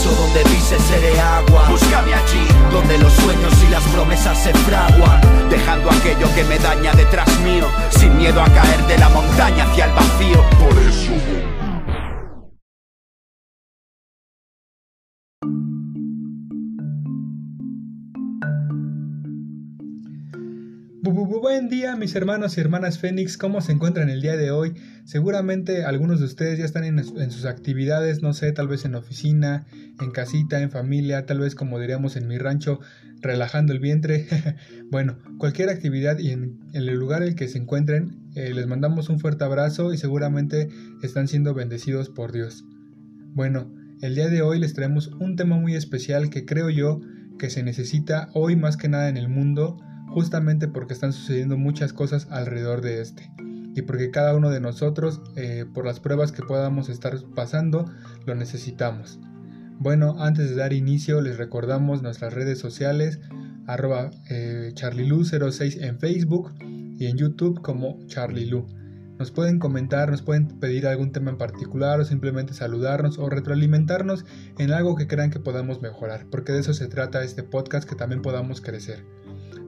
paraíso 0.00 0.10
donde 0.22 0.42
dice 0.44 0.78
seré 0.78 1.18
agua. 1.20 1.68
Búscame 1.68 2.14
allí, 2.14 2.46
donde 2.72 2.98
los 2.98 3.12
sueños 3.12 3.52
y 3.66 3.70
las 3.70 3.82
promesas 3.84 4.38
se 4.38 4.52
fraguan. 4.52 5.20
Dejando 5.48 5.90
aquello 5.90 6.32
que 6.34 6.44
me 6.44 6.58
daña 6.58 6.92
detrás 6.92 7.28
mío, 7.40 7.66
sin 7.90 8.16
miedo 8.16 8.40
a 8.40 8.48
caer 8.48 8.86
de 8.86 8.98
la 8.98 9.08
montaña 9.08 9.64
hacia 9.64 9.86
el 9.86 9.92
vacío. 9.92 10.44
Por 10.58 10.78
eso 10.78 11.59
Buen 21.02 21.70
día 21.70 21.96
mis 21.96 22.14
hermanos 22.14 22.58
y 22.58 22.60
hermanas 22.60 22.98
Fénix, 22.98 23.38
¿cómo 23.38 23.62
se 23.62 23.72
encuentran 23.72 24.10
el 24.10 24.20
día 24.20 24.36
de 24.36 24.50
hoy? 24.50 24.74
Seguramente 25.06 25.86
algunos 25.86 26.18
de 26.20 26.26
ustedes 26.26 26.58
ya 26.58 26.66
están 26.66 26.84
en, 26.84 27.02
sus 27.02 27.46
actividades, 27.46 28.20
no 28.20 28.34
sé, 28.34 28.52
tal 28.52 28.68
vez 28.68 28.84
en 28.84 28.94
oficina, 28.94 29.64
en 29.98 30.10
casita, 30.10 30.60
en 30.60 30.70
familia, 30.70 31.24
tal 31.24 31.40
vez 31.40 31.54
como 31.54 31.80
diríamos 31.80 32.16
en 32.16 32.28
mi 32.28 32.36
rancho, 32.36 32.80
relajando 33.22 33.72
el 33.72 33.78
vientre. 33.78 34.26
bueno, 34.90 35.16
cualquier 35.38 35.70
actividad 35.70 36.18
y 36.18 36.32
en, 36.32 36.58
el 36.74 36.86
lugar 36.88 37.22
en 37.22 37.28
el 37.28 37.34
que 37.34 37.48
se 37.48 37.56
encuentren, 37.56 38.18
eh, 38.34 38.52
les 38.52 38.66
mandamos 38.66 39.08
un 39.08 39.20
fuerte 39.20 39.44
abrazo 39.44 39.94
y 39.94 39.96
seguramente 39.96 40.68
están 41.02 41.28
siendo 41.28 41.54
bendecidos 41.54 42.10
por 42.10 42.30
Dios. 42.30 42.66
Bueno, 43.32 43.72
el 44.02 44.16
día 44.16 44.28
de 44.28 44.42
hoy 44.42 44.58
les 44.58 44.74
traemos 44.74 45.08
un 45.18 45.36
tema 45.36 45.56
muy 45.56 45.76
especial 45.76 46.28
que 46.28 46.44
creo 46.44 46.68
yo 46.68 47.00
que 47.38 47.48
se 47.48 47.62
necesita 47.62 48.28
hoy 48.34 48.54
más 48.54 48.76
que 48.76 48.90
nada 48.90 49.08
en 49.08 49.16
el 49.16 49.30
mundo 49.30 49.78
justamente 50.10 50.68
porque 50.68 50.94
están 50.94 51.12
sucediendo 51.12 51.56
muchas 51.56 51.92
cosas 51.92 52.28
alrededor 52.30 52.80
de 52.80 53.00
este 53.00 53.30
y 53.74 53.82
porque 53.82 54.10
cada 54.10 54.34
uno 54.34 54.50
de 54.50 54.60
nosotros, 54.60 55.20
eh, 55.36 55.64
por 55.72 55.86
las 55.86 56.00
pruebas 56.00 56.32
que 56.32 56.42
podamos 56.42 56.88
estar 56.88 57.16
pasando, 57.34 57.86
lo 58.26 58.34
necesitamos. 58.34 59.20
Bueno, 59.78 60.16
antes 60.18 60.50
de 60.50 60.56
dar 60.56 60.72
inicio, 60.72 61.20
les 61.20 61.38
recordamos 61.38 62.02
nuestras 62.02 62.34
redes 62.34 62.58
sociales, 62.58 63.20
arroba 63.66 64.10
eh, 64.28 64.72
charlielu06 64.74 65.82
en 65.82 65.98
Facebook 65.98 66.52
y 66.60 67.06
en 67.06 67.16
YouTube 67.16 67.62
como 67.62 67.98
charlielu. 68.06 68.66
Nos 69.18 69.30
pueden 69.30 69.58
comentar, 69.58 70.10
nos 70.10 70.22
pueden 70.22 70.48
pedir 70.60 70.86
algún 70.86 71.12
tema 71.12 71.30
en 71.30 71.38
particular 71.38 72.00
o 72.00 72.04
simplemente 72.04 72.54
saludarnos 72.54 73.18
o 73.18 73.28
retroalimentarnos 73.28 74.24
en 74.58 74.72
algo 74.72 74.96
que 74.96 75.06
crean 75.06 75.30
que 75.30 75.40
podamos 75.40 75.80
mejorar, 75.82 76.26
porque 76.30 76.52
de 76.52 76.60
eso 76.60 76.74
se 76.74 76.88
trata 76.88 77.22
este 77.22 77.42
podcast, 77.42 77.88
que 77.88 77.96
también 77.96 78.22
podamos 78.22 78.60
crecer. 78.60 79.04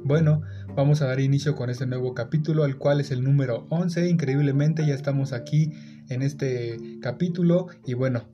Bueno, 0.04 0.42
vamos 0.74 1.00
a 1.00 1.06
dar 1.06 1.20
inicio 1.20 1.54
con 1.54 1.70
este 1.70 1.86
nuevo 1.86 2.12
capítulo, 2.12 2.64
el 2.64 2.76
cual 2.76 3.00
es 3.00 3.12
el 3.12 3.22
número 3.22 3.68
11. 3.70 4.08
Increíblemente 4.08 4.84
ya 4.84 4.94
estamos 4.94 5.32
aquí 5.32 5.70
en 6.08 6.22
este 6.22 6.98
capítulo 7.00 7.68
y 7.86 7.94
bueno, 7.94 8.24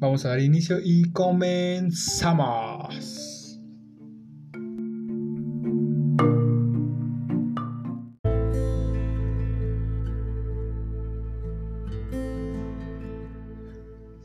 vamos 0.00 0.24
a 0.24 0.30
dar 0.30 0.40
inicio 0.40 0.80
y 0.82 1.12
comenzamos. 1.12 2.40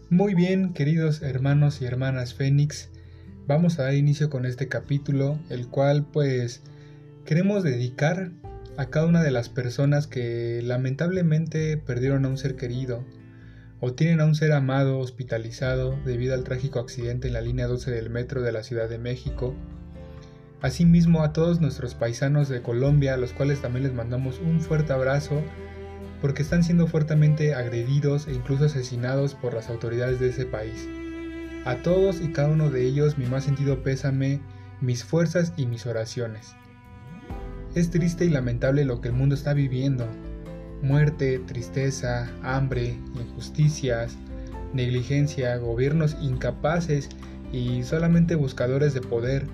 Muy 0.09 0.33
bien, 0.33 0.73
queridos 0.73 1.21
hermanos 1.21 1.79
y 1.79 1.85
hermanas 1.85 2.33
Fénix, 2.33 2.89
vamos 3.45 3.77
a 3.77 3.83
dar 3.83 3.93
inicio 3.93 4.31
con 4.31 4.47
este 4.47 4.67
capítulo, 4.67 5.37
el 5.51 5.67
cual 5.67 6.07
pues 6.11 6.63
queremos 7.27 7.61
dedicar 7.61 8.31
a 8.77 8.85
cada 8.85 9.05
una 9.05 9.21
de 9.21 9.31
las 9.31 9.49
personas 9.49 10.07
que 10.07 10.61
lamentablemente 10.63 11.75
perdieron 11.75 12.23
a 12.23 12.29
un 12.29 12.37
ser 12.37 12.55
querido 12.55 13.03
o 13.81 13.91
tienen 13.91 14.21
a 14.21 14.25
un 14.25 14.33
ser 14.33 14.53
amado 14.53 14.97
hospitalizado 14.99 15.99
debido 16.05 16.33
al 16.35 16.45
trágico 16.45 16.79
accidente 16.79 17.27
en 17.27 17.33
la 17.33 17.41
línea 17.41 17.67
12 17.67 17.91
del 17.91 18.09
metro 18.09 18.41
de 18.41 18.53
la 18.53 18.63
Ciudad 18.63 18.87
de 18.87 18.97
México. 18.97 19.53
Asimismo 20.61 21.21
a 21.21 21.33
todos 21.33 21.59
nuestros 21.59 21.95
paisanos 21.95 22.47
de 22.47 22.61
Colombia, 22.61 23.15
a 23.15 23.17
los 23.17 23.33
cuales 23.33 23.61
también 23.61 23.83
les 23.83 23.93
mandamos 23.93 24.39
un 24.39 24.61
fuerte 24.61 24.93
abrazo 24.93 25.43
porque 26.21 26.43
están 26.43 26.63
siendo 26.63 26.87
fuertemente 26.87 27.55
agredidos 27.55 28.29
e 28.29 28.35
incluso 28.35 28.63
asesinados 28.63 29.35
por 29.35 29.53
las 29.53 29.69
autoridades 29.69 30.21
de 30.21 30.29
ese 30.29 30.45
país. 30.45 30.87
A 31.65 31.75
todos 31.81 32.21
y 32.21 32.31
cada 32.31 32.47
uno 32.47 32.69
de 32.69 32.85
ellos 32.85 33.17
mi 33.17 33.25
más 33.25 33.43
sentido 33.43 33.83
pésame, 33.83 34.39
mis 34.79 35.03
fuerzas 35.03 35.51
y 35.57 35.65
mis 35.65 35.85
oraciones. 35.87 36.55
Es 37.77 37.91
triste 37.91 38.25
y 38.25 38.29
lamentable 38.29 38.85
lo 38.85 39.01
que 39.01 39.09
el 39.09 39.13
mundo 39.13 39.35
está 39.35 39.53
viviendo. 39.53 40.07
Muerte, 40.81 41.37
tristeza, 41.45 42.27
hambre, 42.41 42.97
injusticias, 43.13 44.15
negligencia, 44.73 45.55
gobiernos 45.57 46.17
incapaces 46.19 47.07
y 47.53 47.83
solamente 47.83 48.33
buscadores 48.33 48.95
de 48.95 49.01
poder. 49.01 49.45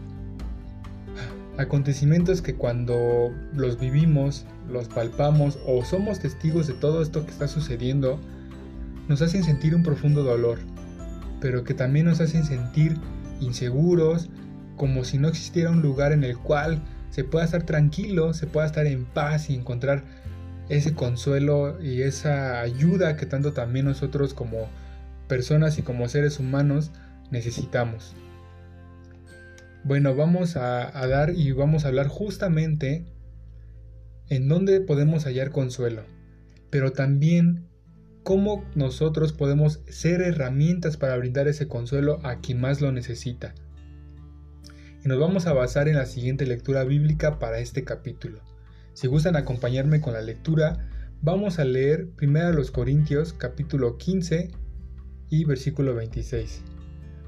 Acontecimientos 1.58 2.42
que 2.42 2.56
cuando 2.56 3.30
los 3.54 3.78
vivimos, 3.78 4.46
los 4.72 4.88
palpamos 4.88 5.60
o 5.68 5.84
somos 5.84 6.20
testigos 6.20 6.68
de 6.68 6.76
todo 6.76 7.02
esto 7.02 7.26
que 7.26 7.32
está 7.32 7.50
sucediendo, 7.50 8.22
nos 9.10 9.22
hacen 9.22 9.44
sentir 9.44 9.76
un 9.76 9.84
profundo 9.84 10.24
dolor, 10.24 10.60
pero 11.42 11.66
que 11.66 11.74
también 11.74 12.06
nos 12.06 12.22
hacen 12.22 12.46
sentir 12.46 12.96
inseguros, 13.42 14.30
como 14.78 15.04
si 15.04 15.18
no 15.18 15.28
existiera 15.28 15.72
un 15.72 15.82
lugar 15.82 16.14
en 16.14 16.24
el 16.24 16.38
cual 16.38 16.82
se 17.14 17.24
pueda 17.24 17.46
estar 17.46 17.62
tranquilo, 17.62 18.34
se 18.34 18.48
pueda 18.48 18.66
estar 18.66 18.88
en 18.88 19.06
paz 19.06 19.52
y 19.52 19.54
encontrar 19.54 20.04
ese 20.68 20.96
consuelo 20.96 21.80
y 21.80 22.02
esa 22.02 22.60
ayuda 22.62 23.18
que 23.18 23.28
tanto 23.28 23.54
también 23.54 23.86
nosotros 23.86 24.34
como 24.34 24.68
personas 25.28 25.78
y 25.78 25.84
como 25.84 26.10
seres 26.10 26.40
humanos 26.40 26.90
necesitamos. 27.30 28.16
Bueno, 29.84 30.16
vamos 30.16 30.56
a, 30.56 30.90
dar 31.06 31.36
y 31.36 31.52
vamos 31.52 31.86
a 31.86 31.90
hablar 31.90 32.08
justamente 32.08 33.06
en 34.30 34.48
dónde 34.48 34.82
podemos 34.82 35.26
hallar 35.26 35.52
consuelo, 35.52 36.02
pero 36.72 36.94
también 36.94 37.68
cómo 38.24 38.66
nosotros 38.74 39.34
podemos 39.34 39.82
ser 39.88 40.22
herramientas 40.22 40.98
para 40.98 41.16
brindar 41.16 41.48
ese 41.48 41.68
consuelo 41.68 42.22
a 42.24 42.40
quien 42.40 42.60
más 42.60 42.82
lo 42.82 42.92
necesita 42.92 43.54
y 45.04 45.10
nos 45.10 45.20
vamos 45.20 45.48
a 45.48 45.54
basar 45.54 45.90
en 45.90 45.98
la 45.98 46.06
siguiente 46.06 46.46
lectura 46.46 46.86
bíblica 46.86 47.38
para 47.38 47.60
este 47.60 47.84
capítulo. 47.84 48.40
Si 48.94 49.08
gustan 49.08 49.36
acompañarme 49.36 50.00
con 50.00 50.14
la 50.14 50.22
lectura, 50.22 50.90
vamos 51.22 51.60
a 51.60 51.66
leer 51.66 52.08
1 52.22 52.52
los 52.54 52.72
Corintios 52.72 53.34
capítulo 53.34 53.98
15 53.98 54.52
y 55.30 55.44
versículo 55.44 55.94
26. 55.94 56.62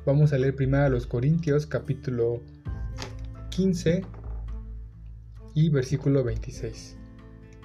Vamos 0.06 0.32
a 0.32 0.38
leer 0.38 0.56
1 0.58 0.90
los 0.90 1.06
Corintios 1.06 1.66
capítulo 1.66 2.42
15 3.50 4.06
y 5.54 5.70
versículo 5.70 6.24
26. 6.24 6.96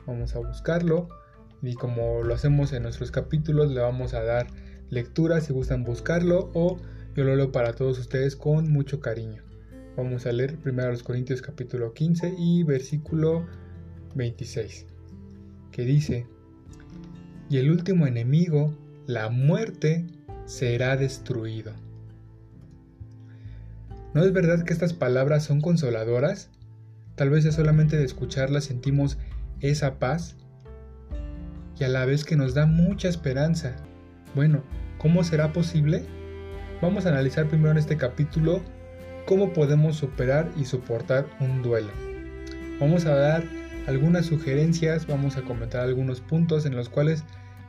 Vamos 0.07 0.35
a 0.35 0.41
buscarlo 0.41 1.09
y 1.63 1.75
como 1.75 2.25
lo 2.25 2.35
hacemos 2.35 2.73
en 2.73 2.83
nuestros 2.83 3.13
capítulos 3.13 3.71
le 3.71 3.81
vamos 3.81 4.15
a 4.15 4.25
dar 4.25 4.49
lectura 4.89 5.41
si 5.41 5.53
gustan 5.53 5.85
buscarlo 5.85 6.51
o 6.55 6.79
yo 7.15 7.23
lo 7.23 7.37
leo 7.37 7.53
para 7.53 7.75
todos 7.75 7.99
ustedes 8.01 8.35
con 8.35 8.73
mucho 8.73 8.99
cariño. 8.99 9.50
Vamos 9.97 10.25
a 10.25 10.33
leer 10.33 10.57
1 10.65 11.03
Corintios 11.03 11.43
capítulo 11.43 11.93
15 11.93 12.35
y 12.39 12.63
versículo 12.63 13.45
26, 14.15 14.87
que 15.73 15.85
dice, 15.85 16.27
y 17.49 17.59
el 17.59 17.71
último 17.71 18.07
enemigo, 18.07 18.73
la 19.07 19.31
muerte, 19.31 20.07
será 20.47 20.97
destruido. 20.97 21.73
¿No 24.15 24.23
es 24.23 24.33
verdad 24.33 24.63
que 24.63 24.73
estas 24.73 24.93
palabras 24.93 25.45
son 25.45 25.61
consoladoras? 25.61 26.51
Tal 27.17 27.31
vez 27.31 27.43
ya 27.43 27.51
solamente 27.51 27.97
de 27.97 28.05
escucharlas 28.05 28.65
sentimos 28.65 29.19
esa 29.61 29.99
paz 29.99 30.37
y 31.79 31.85
a 31.85 31.89
la 31.89 32.05
vez 32.05 32.25
que 32.25 32.37
nos 32.37 32.55
da 32.55 32.67
mucha 32.67 33.09
esperanza. 33.09 33.75
Bueno, 34.37 34.63
¿cómo 34.99 35.25
será 35.25 35.53
posible? 35.53 36.05
Vamos 36.81 37.07
a 37.07 37.09
analizar 37.09 37.49
primero 37.49 37.73
en 37.73 37.79
este 37.79 37.97
capítulo 37.97 38.63
cómo 39.31 39.53
podemos 39.53 39.95
superar 39.95 40.51
y 40.57 40.65
soportar 40.65 41.25
un 41.39 41.63
duelo. 41.63 41.93
Vamos 42.81 43.07
a 43.07 43.15
dar 43.15 43.45
algunas 43.87 44.27
sugerencias, 44.27 45.07
vamos 45.07 45.37
a 45.37 45.43
comentar 45.43 45.83
algunos 45.83 46.21
puntos 46.21 46.67
en 46.67 46.75
los 46.75 46.89
cuales 46.89 47.23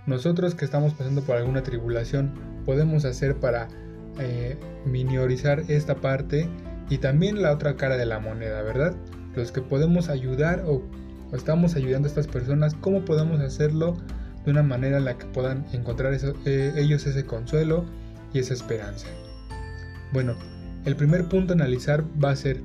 nosotros 0.07 0.55
que 0.55 0.65
estamos 0.65 0.95
pasando 0.95 1.21
por 1.21 1.37
alguna 1.37 1.61
tribulación 1.61 2.33
podemos 2.65 3.05
hacer 3.05 3.35
para 3.35 3.67
eh, 4.19 4.57
minorizar 4.87 5.61
esta 5.67 5.93
parte 5.93 6.49
y 6.89 6.97
también 6.97 7.43
la 7.43 7.51
otra 7.51 7.75
cara 7.75 7.95
de 7.95 8.07
la 8.07 8.17
moneda, 8.17 8.63
¿verdad? 8.63 8.95
Los 9.35 9.51
que 9.51 9.61
podemos 9.61 10.09
ayudar 10.09 10.63
o, 10.65 10.81
estamos 11.31 11.75
ayudando 11.75 12.07
a 12.07 12.09
estas 12.09 12.25
personas, 12.25 12.73
¿cómo 12.73 13.05
podemos 13.05 13.39
hacerlo 13.39 13.97
de 14.45 14.49
una 14.49 14.63
manera 14.63 14.97
en 14.97 15.05
la 15.05 15.15
que 15.15 15.27
puedan 15.27 15.67
encontrar 15.73 16.17
eh, 16.45 16.73
ellos 16.75 17.05
ese 17.05 17.23
consuelo 17.23 17.85
y 18.33 18.39
esa 18.39 18.55
esperanza? 18.55 19.05
Bueno, 20.11 20.35
el 20.85 20.95
primer 20.95 21.25
punto 21.25 21.53
a 21.53 21.55
analizar 21.55 22.03
va 22.23 22.31
a 22.31 22.35
ser 22.35 22.61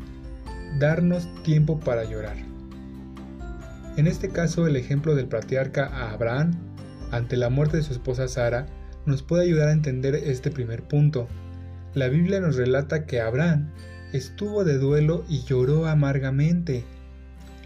darnos 0.79 1.29
tiempo 1.43 1.81
para 1.81 2.05
llorar. 2.05 2.37
En 3.97 4.07
este 4.07 4.29
caso, 4.29 4.67
el 4.67 4.77
ejemplo 4.77 5.15
del 5.15 5.27
patriarca 5.27 6.11
Abraham 6.13 6.53
ante 7.11 7.37
la 7.37 7.51
muerte 7.51 7.79
de 7.79 7.83
su 7.83 7.93
esposa 7.93 8.29
Sara 8.29 8.67
nos 9.07 9.23
puede 9.23 9.45
ayudar 9.45 9.69
a 9.69 9.73
entender 9.73 10.15
este 10.15 10.51
primer 10.51 10.83
punto. 10.83 11.29
la 11.95 12.09
Biblia 12.09 12.41
nos 12.41 12.57
relata 12.57 13.07
que 13.07 13.23
Abraham 13.23 13.71
estuvo 14.13 14.65
de 14.65 14.77
duelo 14.77 15.25
y 15.31 15.43
lloró 15.45 15.87
amargamente, 15.87 16.85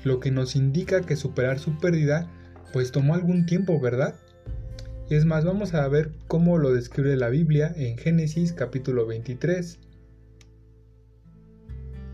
lo 0.04 0.20
que 0.20 0.30
nos 0.30 0.54
indica 0.54 1.00
que 1.00 1.16
superar 1.16 1.58
su 1.58 1.78
pérdida 1.78 2.30
pues 2.72 2.92
tomó 2.92 3.14
algún 3.14 3.46
tiempo, 3.46 3.80
¿verdad? 3.80 4.14
Es 5.10 5.24
más, 5.24 5.44
vamos 5.44 5.74
a 5.74 5.88
ver 5.88 6.12
cómo 6.28 6.58
lo 6.58 6.72
describe 6.72 7.16
la 7.16 7.28
Biblia 7.28 7.72
en 7.76 7.98
Génesis 7.98 8.52
capítulo 8.52 9.06
23. 9.06 9.80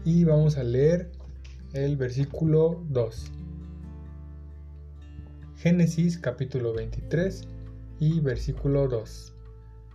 Y 0.06 0.22
vamos 0.22 0.56
a 0.56 0.62
leer 0.62 1.10
el 1.72 1.96
versículo 1.96 2.80
2. 2.90 3.32
Génesis 5.56 6.16
capítulo 6.16 6.72
23 6.72 7.42
y 7.98 8.20
versículo 8.20 8.86
2. 8.86 9.34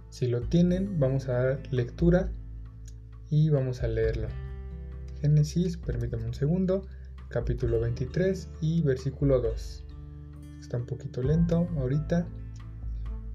Si 0.10 0.28
lo 0.28 0.42
tienen, 0.42 1.00
vamos 1.00 1.30
a 1.30 1.32
dar 1.32 1.60
lectura 1.72 2.30
y 3.30 3.52
vamos 3.52 3.84
a 3.84 3.88
leerlo. 3.88 4.28
Génesis, 5.22 5.78
permítame 5.78 6.26
un 6.26 6.34
segundo, 6.34 6.86
capítulo 7.30 7.80
23 7.80 8.50
y 8.60 8.82
versículo 8.82 9.40
2. 9.40 9.86
Está 10.60 10.76
un 10.76 10.88
poquito 10.88 11.24
lento 11.24 11.70
ahorita. 11.78 12.28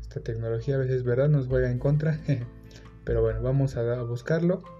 Esta 0.02 0.20
tecnología 0.20 0.74
a 0.74 0.78
veces, 0.80 1.04
¿verdad? 1.04 1.30
Nos 1.30 1.46
juega 1.46 1.70
en 1.70 1.78
contra. 1.78 2.20
Pero 3.06 3.22
bueno, 3.22 3.40
vamos 3.40 3.78
a 3.78 4.02
buscarlo. 4.02 4.75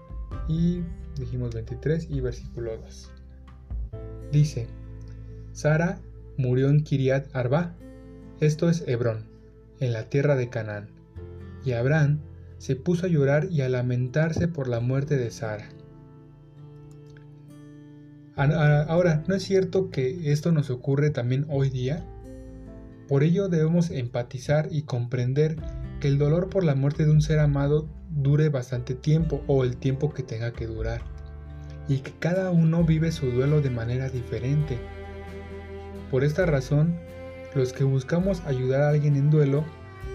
Y 0.47 0.81
dijimos 1.19 1.53
23 1.53 2.09
y 2.09 2.21
versículo 2.21 2.77
2. 2.77 3.11
Dice, 4.31 4.67
Sara 5.51 5.99
murió 6.37 6.69
en 6.69 6.83
Kiriat 6.83 7.35
Arba, 7.35 7.75
esto 8.39 8.69
es 8.69 8.83
Hebrón, 8.87 9.25
en 9.79 9.93
la 9.93 10.09
tierra 10.09 10.35
de 10.35 10.49
Canaán 10.49 10.97
y 11.67 11.73
Abraham 11.73 12.19
se 12.59 12.77
puso 12.77 13.05
a 13.05 13.09
llorar 13.09 13.49
y 13.51 13.61
a 13.61 13.67
lamentarse 13.67 14.47
por 14.47 14.69
la 14.69 14.79
muerte 14.79 15.17
de 15.17 15.31
Sara. 15.31 15.67
Ahora, 18.37 19.23
¿no 19.27 19.35
es 19.35 19.43
cierto 19.43 19.89
que 19.89 20.31
esto 20.31 20.51
nos 20.51 20.69
ocurre 20.69 21.09
también 21.09 21.45
hoy 21.49 21.69
día? 21.69 22.05
Por 23.07 23.23
ello 23.23 23.49
debemos 23.49 23.91
empatizar 23.91 24.69
y 24.71 24.83
comprender 24.83 25.57
que 25.99 26.07
el 26.07 26.17
dolor 26.17 26.49
por 26.49 26.63
la 26.63 26.75
muerte 26.75 27.03
de 27.03 27.11
un 27.11 27.21
ser 27.21 27.39
amado 27.39 27.89
dure 28.21 28.49
bastante 28.49 28.95
tiempo 28.95 29.41
o 29.47 29.63
el 29.63 29.77
tiempo 29.77 30.13
que 30.13 30.23
tenga 30.23 30.53
que 30.53 30.67
durar, 30.67 31.01
y 31.87 31.99
que 31.99 32.11
cada 32.19 32.51
uno 32.51 32.83
vive 32.83 33.11
su 33.11 33.31
duelo 33.31 33.61
de 33.61 33.69
manera 33.69 34.09
diferente. 34.09 34.77
Por 36.11 36.23
esta 36.23 36.45
razón, 36.45 36.95
los 37.55 37.73
que 37.73 37.83
buscamos 37.83 38.41
ayudar 38.45 38.81
a 38.81 38.89
alguien 38.89 39.15
en 39.15 39.29
duelo 39.29 39.63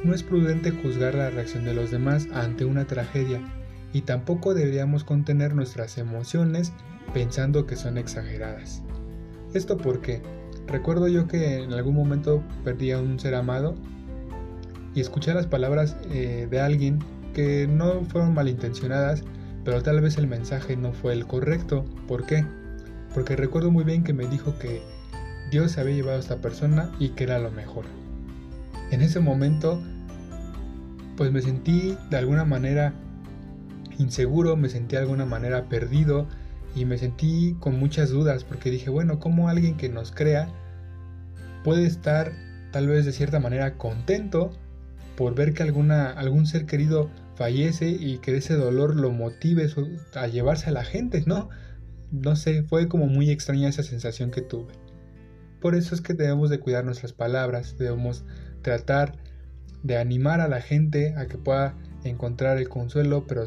no 0.04 0.14
es 0.14 0.22
prudente 0.22 0.70
juzgar 0.70 1.14
la 1.14 1.31
reacción 1.31 1.64
de 1.64 1.75
los 1.75 1.90
demás 1.90 2.28
ante 2.32 2.64
una 2.64 2.87
tragedia 2.87 3.40
y 3.93 4.02
tampoco 4.02 4.54
deberíamos 4.54 5.04
contener 5.04 5.54
nuestras 5.54 5.99
emociones 5.99 6.72
pensando 7.12 7.66
que 7.66 7.76
son 7.76 7.99
exageradas. 7.99 8.82
¿Esto 9.54 9.76
porque 9.76 10.22
Recuerdo 10.66 11.08
yo 11.08 11.26
que 11.26 11.62
en 11.62 11.72
algún 11.72 11.94
momento 11.94 12.43
perdí 12.64 12.93
a 12.93 12.99
un 12.99 13.19
ser 13.19 13.34
amado 13.34 13.75
y 14.94 15.00
escuché 15.00 15.34
las 15.34 15.46
palabras 15.46 15.96
eh, 16.10 16.46
de 16.50 16.60
alguien 16.60 17.00
que 17.32 17.67
no 17.67 18.05
fueron 18.05 18.34
malintencionadas, 18.34 19.25
pero 19.64 19.82
tal 19.82 20.00
vez 20.00 20.19
el 20.19 20.26
mensaje 20.26 20.76
no 20.76 20.93
fue 20.93 21.12
el 21.12 21.26
correcto. 21.26 21.84
¿Por 22.06 22.26
qué? 22.26 22.44
Porque 23.14 23.37
recuerdo 23.37 23.70
muy 23.70 23.84
bien 23.84 24.05
que 24.05 24.12
me 24.12 24.26
dijo 24.26 24.58
que 24.58 24.82
Dios 25.50 25.79
había 25.79 25.94
llevado 25.94 26.17
a 26.17 26.20
esta 26.20 26.40
persona 26.40 26.90
y 26.99 27.11
que 27.11 27.25
era 27.25 27.38
lo 27.38 27.50
mejor. 27.50 27.84
En 28.90 29.02
ese 29.02 29.20
momento 29.20 29.82
pues 31.17 31.31
me 31.31 31.43
sentí 31.43 31.96
de 32.11 32.17
alguna 32.17 32.44
manera 32.44 32.94
inseguro, 33.99 34.56
me 34.56 34.69
sentí 34.69 34.96
de 34.96 35.02
alguna 35.02 35.26
manera 35.26 35.69
perdido 35.69 36.26
y 36.75 36.85
me 36.85 36.99
sentí 36.99 37.55
con 37.61 37.78
muchas 37.78 38.11
dudas 38.11 38.44
porque 38.44 38.70
dije, 38.70 38.90
bueno, 38.90 39.19
¿cómo 39.19 39.49
alguien 39.49 39.76
que 39.76 39.88
nos 39.88 40.11
crea 40.11 40.49
puede 41.64 41.87
estar 41.87 42.32
tal 42.73 42.88
vez 42.88 43.05
de 43.05 43.12
cierta 43.12 43.38
manera 43.38 43.76
contento 43.76 44.52
por 45.17 45.35
ver 45.35 45.52
que 45.52 45.62
alguna, 45.62 46.11
algún 46.11 46.46
ser 46.46 46.67
querido 46.67 47.11
fallece 47.34 47.88
y 47.88 48.19
que 48.19 48.37
ese 48.37 48.55
dolor 48.55 48.96
lo 48.96 49.11
motive 49.11 49.69
a 50.14 50.26
llevarse 50.26 50.70
a 50.70 50.73
la 50.73 50.84
gente, 50.84 51.25
¿no? 51.26 51.49
No 52.11 52.37
sé, 52.37 52.62
fue 52.62 52.88
como 52.88 53.06
muy 53.06 53.31
extraña 53.31 53.69
esa 53.69 53.82
sensación 53.82 54.31
que 54.31 54.43
tuve. 54.43 54.73
Por 55.61 55.75
eso 55.75 55.94
es 55.94 56.00
que 56.00 56.14
debemos 56.14 56.50
de 56.50 56.61
cuidar 56.61 56.84
nuestras 56.84 57.12
palabras, 57.12 57.79
debemos 57.79 58.25
tratar 58.62 59.17
de 59.82 59.96
animar 59.96 60.40
a 60.40 60.49
la 60.49 60.61
gente 60.61 61.14
a 61.17 61.26
que 61.26 61.38
pueda 61.38 61.76
encontrar 62.05 62.58
el 62.58 62.69
consuelo, 62.69 63.26
pero, 63.26 63.44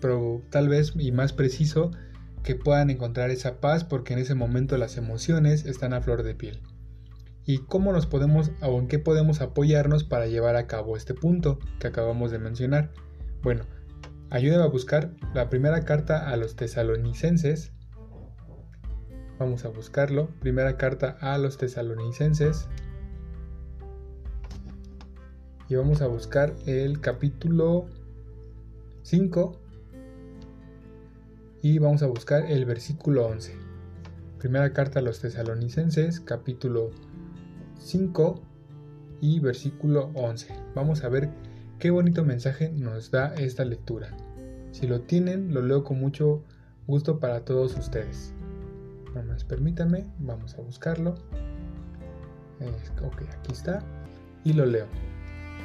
pero 0.00 0.42
tal 0.50 0.68
vez 0.68 0.92
y 0.96 1.12
más 1.12 1.32
preciso, 1.32 1.90
que 2.42 2.54
puedan 2.54 2.90
encontrar 2.90 3.30
esa 3.30 3.60
paz 3.60 3.84
porque 3.84 4.14
en 4.14 4.20
ese 4.20 4.34
momento 4.34 4.78
las 4.78 4.96
emociones 4.96 5.66
están 5.66 5.92
a 5.92 6.00
flor 6.00 6.22
de 6.22 6.34
piel. 6.34 6.60
¿Y 7.44 7.58
cómo 7.58 7.92
nos 7.92 8.06
podemos 8.06 8.52
o 8.62 8.78
en 8.78 8.88
qué 8.88 8.98
podemos 8.98 9.40
apoyarnos 9.40 10.04
para 10.04 10.26
llevar 10.26 10.56
a 10.56 10.66
cabo 10.66 10.96
este 10.96 11.14
punto 11.14 11.58
que 11.80 11.88
acabamos 11.88 12.30
de 12.30 12.38
mencionar? 12.38 12.90
Bueno, 13.42 13.64
ayúdame 14.30 14.64
a 14.64 14.68
buscar 14.68 15.12
la 15.34 15.48
primera 15.48 15.84
carta 15.84 16.28
a 16.28 16.36
los 16.36 16.56
tesalonicenses. 16.56 17.72
Vamos 19.38 19.64
a 19.64 19.68
buscarlo. 19.68 20.28
Primera 20.40 20.76
carta 20.76 21.16
a 21.20 21.38
los 21.38 21.58
tesalonicenses 21.58 22.68
y 25.68 25.74
vamos 25.74 26.00
a 26.00 26.06
buscar 26.06 26.54
el 26.66 27.00
capítulo 27.00 27.86
5 29.02 29.60
y 31.60 31.78
vamos 31.78 32.02
a 32.02 32.06
buscar 32.06 32.46
el 32.46 32.64
versículo 32.64 33.26
11. 33.26 33.54
Primera 34.38 34.72
carta 34.72 35.00
a 35.00 35.02
los 35.02 35.20
tesalonicenses, 35.20 36.20
capítulo 36.20 36.90
5 37.78 38.42
y 39.20 39.40
versículo 39.40 40.10
11. 40.14 40.54
Vamos 40.74 41.04
a 41.04 41.08
ver 41.08 41.28
qué 41.78 41.90
bonito 41.90 42.24
mensaje 42.24 42.70
nos 42.70 43.10
da 43.10 43.34
esta 43.34 43.64
lectura. 43.64 44.08
Si 44.72 44.86
lo 44.86 45.02
tienen, 45.02 45.54
lo 45.54 45.62
leo 45.62 45.84
con 45.84 46.00
mucho 46.00 46.44
gusto 46.86 47.20
para 47.20 47.44
todos 47.44 47.76
ustedes. 47.76 48.34
Nada 49.14 49.22
más 49.22 49.44
permítanme, 49.44 50.06
vamos 50.18 50.54
a 50.54 50.60
buscarlo. 50.60 51.14
ok, 52.60 53.22
aquí 53.30 53.52
está. 53.52 53.80
Y 54.44 54.54
lo 54.54 54.66
leo. 54.66 54.86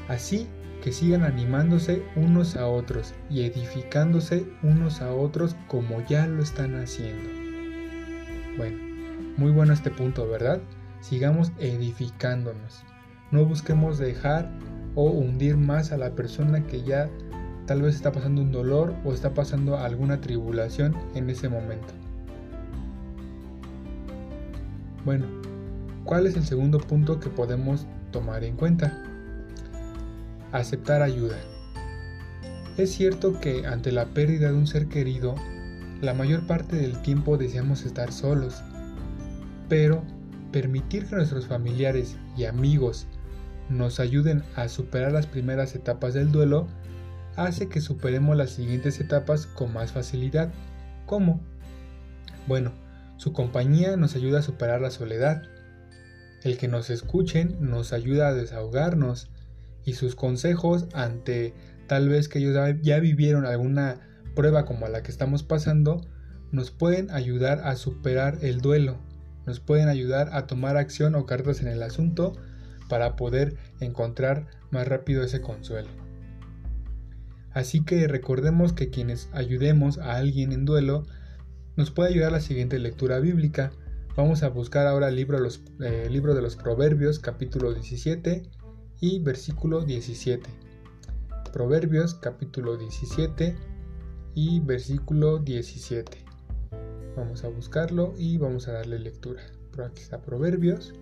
Así 0.07 0.48
que 0.83 0.92
sigan 0.92 1.24
animándose 1.24 2.04
unos 2.16 2.57
a 2.57 2.68
otros 2.68 3.13
y 3.30 3.44
edificándose 3.44 4.45
unos 4.61 5.02
a 5.02 5.14
otros 5.14 5.56
como 5.68 6.06
ya 6.06 6.28
lo 6.28 6.44
están 6.44 6.76
haciendo. 6.76 7.30
Bueno, 8.57 8.78
muy 9.38 9.52
bueno 9.52 9.73
este 9.73 9.90
punto, 9.90 10.28
¿verdad? 10.28 10.61
Sigamos 11.02 11.52
edificándonos. 11.57 12.83
No 13.31 13.45
busquemos 13.45 13.97
dejar 13.97 14.52
o 14.95 15.09
hundir 15.09 15.57
más 15.57 15.92
a 15.92 15.97
la 15.97 16.12
persona 16.16 16.66
que 16.66 16.83
ya 16.83 17.09
tal 17.66 17.81
vez 17.81 17.95
está 17.95 18.12
pasando 18.12 18.42
un 18.42 18.52
dolor 18.52 18.94
o 19.04 19.14
está 19.14 19.33
pasando 19.33 19.78
alguna 19.78 20.21
tribulación 20.21 20.95
en 21.16 21.30
ese 21.30 21.50
momento. 21.50 21.94
Bueno, 25.06 25.26
¿cuál 26.04 26.28
es 26.28 26.35
el 26.35 26.45
segundo 26.45 26.80
punto 26.80 27.19
que 27.19 27.30
podemos 27.30 27.88
tomar 28.12 28.44
en 28.44 28.56
cuenta? 28.56 29.04
Aceptar 30.52 31.02
ayuda. 31.02 31.35
Es 32.78 32.92
cierto 32.92 33.40
que 33.40 33.66
ante 33.68 33.92
la 33.92 34.06
pérdida 34.06 34.52
de 34.52 34.57
un 34.57 34.68
ser 34.68 34.88
querido, 34.88 35.35
la 36.02 36.14
mayor 36.14 36.47
parte 36.47 36.76
del 36.76 37.02
tiempo 37.02 37.38
deseamos 37.38 37.85
estar 37.85 38.12
solos, 38.12 38.62
pero 39.69 40.04
permitir 40.52 41.06
que 41.06 41.16
nuestros 41.16 41.47
familiares 41.47 42.18
y 42.38 42.45
amigos 42.45 43.07
nos 43.70 44.00
ayuden 44.00 44.44
a 44.56 44.68
superar 44.68 45.12
las 45.12 45.28
primeras 45.28 45.76
etapas 45.76 46.14
del 46.14 46.32
duelo 46.32 46.68
hace 47.36 47.68
que 47.70 47.82
superemos 47.82 48.38
las 48.38 48.52
siguientes 48.52 49.00
etapas 49.00 49.48
con 49.48 49.74
más 49.74 49.92
facilidad. 49.92 50.52
¿Cómo? 51.06 51.42
Bueno, 52.48 52.72
su 53.18 53.34
compañía 53.34 53.98
nos 53.98 54.16
ayuda 54.16 54.40
a 54.40 54.44
superar 54.44 54.82
la 54.82 54.92
soledad. 54.92 55.44
El 56.44 56.58
que 56.58 56.68
nos 56.68 56.90
escuchen 56.90 57.58
nos 57.60 57.94
ayuda 57.94 58.28
a 58.28 58.34
desahogarnos 58.34 59.30
y 59.86 59.94
sus 59.94 60.16
consejos 60.16 60.88
ante 60.94 61.54
tal 61.88 62.10
vez 62.10 62.28
que 62.28 62.40
ellos 62.40 62.58
ya 62.82 63.00
vivieron 63.00 63.46
alguna 63.46 64.00
prueba 64.36 64.66
como 64.66 64.88
la 64.88 65.04
que 65.04 65.12
estamos 65.12 65.44
pasando, 65.44 66.02
nos 66.52 66.72
pueden 66.72 67.12
ayudar 67.12 67.62
a 67.64 67.76
superar 67.76 68.38
el 68.42 68.62
duelo, 68.62 68.98
nos 69.46 69.60
pueden 69.60 69.90
ayudar 69.90 70.30
a 70.34 70.48
tomar 70.48 70.78
acción 70.78 71.16
o 71.16 71.26
cartas 71.26 71.62
en 71.62 71.68
el 71.68 71.84
asunto 71.84 72.34
para 72.94 73.16
poder 73.16 73.57
encontrar 73.80 74.45
más 74.69 74.88
rápido 74.88 75.23
ese 75.23 75.42
consuelo. 75.42 75.90
Así 77.50 77.83
que 77.83 78.07
recordemos 78.07 78.71
que 78.71 78.92
quienes 78.92 79.31
ayudemos 79.33 79.97
a 79.97 80.14
alguien 80.18 80.52
en 80.52 80.66
duelo, 80.66 81.07
nos 81.76 81.90
puede 81.90 82.12
ayudar 82.12 82.33
la 82.33 82.40
siguiente 82.40 82.78
lectura 82.78 83.18
bíblica. 83.18 83.71
Vamos 84.16 84.44
a 84.44 84.50
buscar 84.50 84.85
ahora 84.85 85.07
el 85.07 85.16
libro, 85.16 85.40
eh, 85.44 86.07
de 86.07 86.42
los 86.44 86.56
Proverbios, 86.56 87.18
capítulo 87.18 87.73
17, 87.73 88.44
y 89.02 89.18
versículo 89.23 89.81
17. 89.81 90.47
Proverbios 91.52 92.14
capítulo 92.14 92.78
17 92.78 93.56
y 94.35 94.59
versículo 94.59 95.40
17. 95.40 96.23
Vamos 97.18 97.44
a 97.44 97.47
buscarlo 97.47 98.14
y 98.19 98.38
vamos 98.38 98.68
a 98.68 98.73
darle 98.73 99.00
lectura. 99.00 99.42
Aquí 99.83 100.04
está 100.04 100.21
Proverbios. 100.21 100.94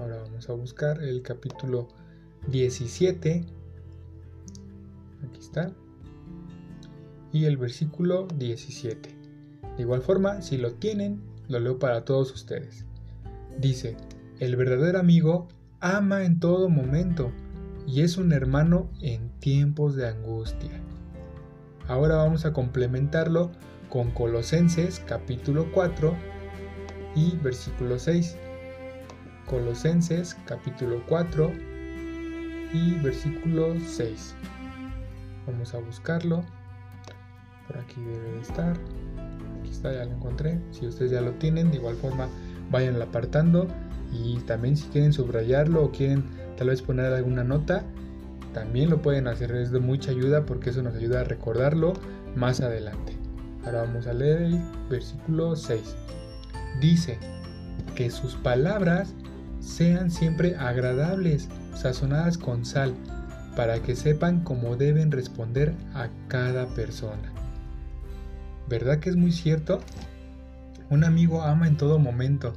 Ahora 0.00 0.22
vamos 0.22 0.48
a 0.48 0.54
buscar 0.54 1.02
el 1.02 1.20
capítulo 1.20 1.88
17. 2.48 3.44
Aquí 5.22 5.40
está. 5.40 5.72
Y 7.32 7.44
el 7.44 7.58
versículo 7.58 8.26
17. 8.34 9.10
De 9.76 9.82
igual 9.82 10.00
forma, 10.00 10.40
si 10.40 10.56
lo 10.56 10.72
tienen, 10.72 11.20
lo 11.48 11.60
leo 11.60 11.78
para 11.78 12.06
todos 12.06 12.32
ustedes. 12.32 12.86
Dice, 13.58 13.98
el 14.38 14.56
verdadero 14.56 14.98
amigo 14.98 15.48
ama 15.80 16.24
en 16.24 16.40
todo 16.40 16.70
momento 16.70 17.30
y 17.86 18.00
es 18.00 18.16
un 18.16 18.32
hermano 18.32 18.90
en 19.02 19.28
tiempos 19.38 19.96
de 19.96 20.08
angustia. 20.08 20.80
Ahora 21.88 22.16
vamos 22.16 22.46
a 22.46 22.54
complementarlo 22.54 23.50
con 23.90 24.12
Colosenses 24.12 25.00
capítulo 25.00 25.70
4 25.72 26.16
y 27.16 27.36
versículo 27.36 27.98
6. 27.98 28.38
Colosenses 29.50 30.36
capítulo 30.46 31.02
4 31.08 31.50
y 32.72 32.94
versículo 33.00 33.74
6. 33.84 34.36
Vamos 35.44 35.74
a 35.74 35.78
buscarlo. 35.78 36.44
Por 37.66 37.78
aquí 37.78 38.00
debe 38.00 38.30
de 38.30 38.40
estar. 38.42 38.76
Aquí 39.58 39.70
está, 39.72 39.92
ya 39.92 40.04
lo 40.04 40.12
encontré. 40.12 40.60
Si 40.70 40.86
ustedes 40.86 41.10
ya 41.10 41.20
lo 41.20 41.32
tienen, 41.32 41.72
de 41.72 41.78
igual 41.78 41.96
forma 41.96 42.28
vayan 42.70 43.02
apartando. 43.02 43.66
Y 44.12 44.36
también 44.46 44.76
si 44.76 44.86
quieren 44.90 45.12
subrayarlo 45.12 45.82
o 45.82 45.90
quieren 45.90 46.22
tal 46.56 46.68
vez 46.68 46.80
poner 46.80 47.12
alguna 47.12 47.42
nota, 47.42 47.82
también 48.54 48.88
lo 48.88 49.02
pueden 49.02 49.26
hacer. 49.26 49.50
Es 49.50 49.72
de 49.72 49.80
mucha 49.80 50.12
ayuda 50.12 50.46
porque 50.46 50.70
eso 50.70 50.80
nos 50.80 50.94
ayuda 50.94 51.22
a 51.22 51.24
recordarlo 51.24 51.94
más 52.36 52.60
adelante. 52.60 53.16
Ahora 53.64 53.82
vamos 53.82 54.06
a 54.06 54.12
leer 54.12 54.42
el 54.42 54.60
versículo 54.88 55.56
6. 55.56 55.96
Dice 56.80 57.18
que 57.96 58.10
sus 58.10 58.36
palabras 58.36 59.12
sean 59.60 60.10
siempre 60.10 60.56
agradables, 60.56 61.48
sazonadas 61.74 62.38
con 62.38 62.64
sal, 62.64 62.94
para 63.56 63.80
que 63.82 63.96
sepan 63.96 64.42
cómo 64.42 64.76
deben 64.76 65.10
responder 65.10 65.74
a 65.94 66.08
cada 66.28 66.66
persona. 66.74 67.32
¿Verdad 68.68 69.00
que 69.00 69.10
es 69.10 69.16
muy 69.16 69.32
cierto? 69.32 69.80
Un 70.88 71.04
amigo 71.04 71.42
ama 71.42 71.66
en 71.66 71.76
todo 71.76 71.98
momento, 71.98 72.54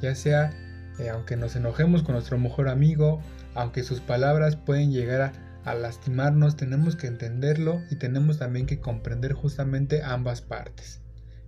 ya 0.00 0.14
sea 0.14 0.52
eh, 0.98 1.08
aunque 1.08 1.36
nos 1.36 1.56
enojemos 1.56 2.02
con 2.02 2.14
nuestro 2.14 2.38
mejor 2.38 2.68
amigo, 2.68 3.20
aunque 3.54 3.82
sus 3.82 4.00
palabras 4.00 4.56
pueden 4.56 4.92
llegar 4.92 5.22
a 5.22 5.32
a 5.64 5.74
lastimarnos 5.74 6.56
tenemos 6.56 6.96
que 6.96 7.06
entenderlo 7.06 7.82
y 7.90 7.96
tenemos 7.96 8.38
también 8.38 8.66
que 8.66 8.80
comprender 8.80 9.34
justamente 9.34 10.02
ambas 10.02 10.40
partes. 10.40 11.00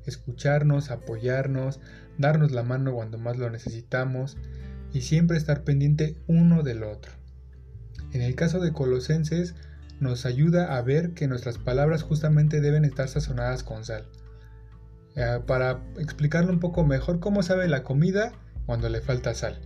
Escucharnos, 0.05 0.91
apoyarnos, 0.91 1.81
darnos 2.19 2.53
la 2.53 2.63
mano 2.63 2.93
cuando 2.93 3.19
más 3.19 3.39
lo 3.39 3.49
necesitamos 3.49 4.37
y 4.93 5.03
siempre 5.03 5.37
estar 5.37 5.65
pendiente 5.65 6.17
uno 6.27 6.63
del 6.63 6.83
otro. 6.83 7.13
En 8.13 8.23
el 8.23 8.35
caso 8.35 8.61
de 8.61 8.73
Colosenses 8.73 9.55
nos 10.01 10.27
ayuda 10.27 10.77
a 10.77 10.83
ver 10.83 11.13
que 11.13 11.29
nuestras 11.29 11.59
palabras 11.59 12.03
justamente 12.03 12.61
deben 12.61 12.85
estar 12.85 13.09
sazonadas 13.09 13.63
con 13.63 13.85
sal. 13.85 14.07
Eh, 15.15 15.41
para 15.47 15.81
explicarlo 15.99 16.53
un 16.53 16.61
poco 16.61 16.85
mejor, 16.85 17.21
¿cómo 17.21 17.43
sabe 17.43 17.69
la 17.69 17.83
comida 17.83 18.33
cuando 18.67 18.89
le 18.89 19.01
falta 19.01 19.35
sal? 19.35 19.61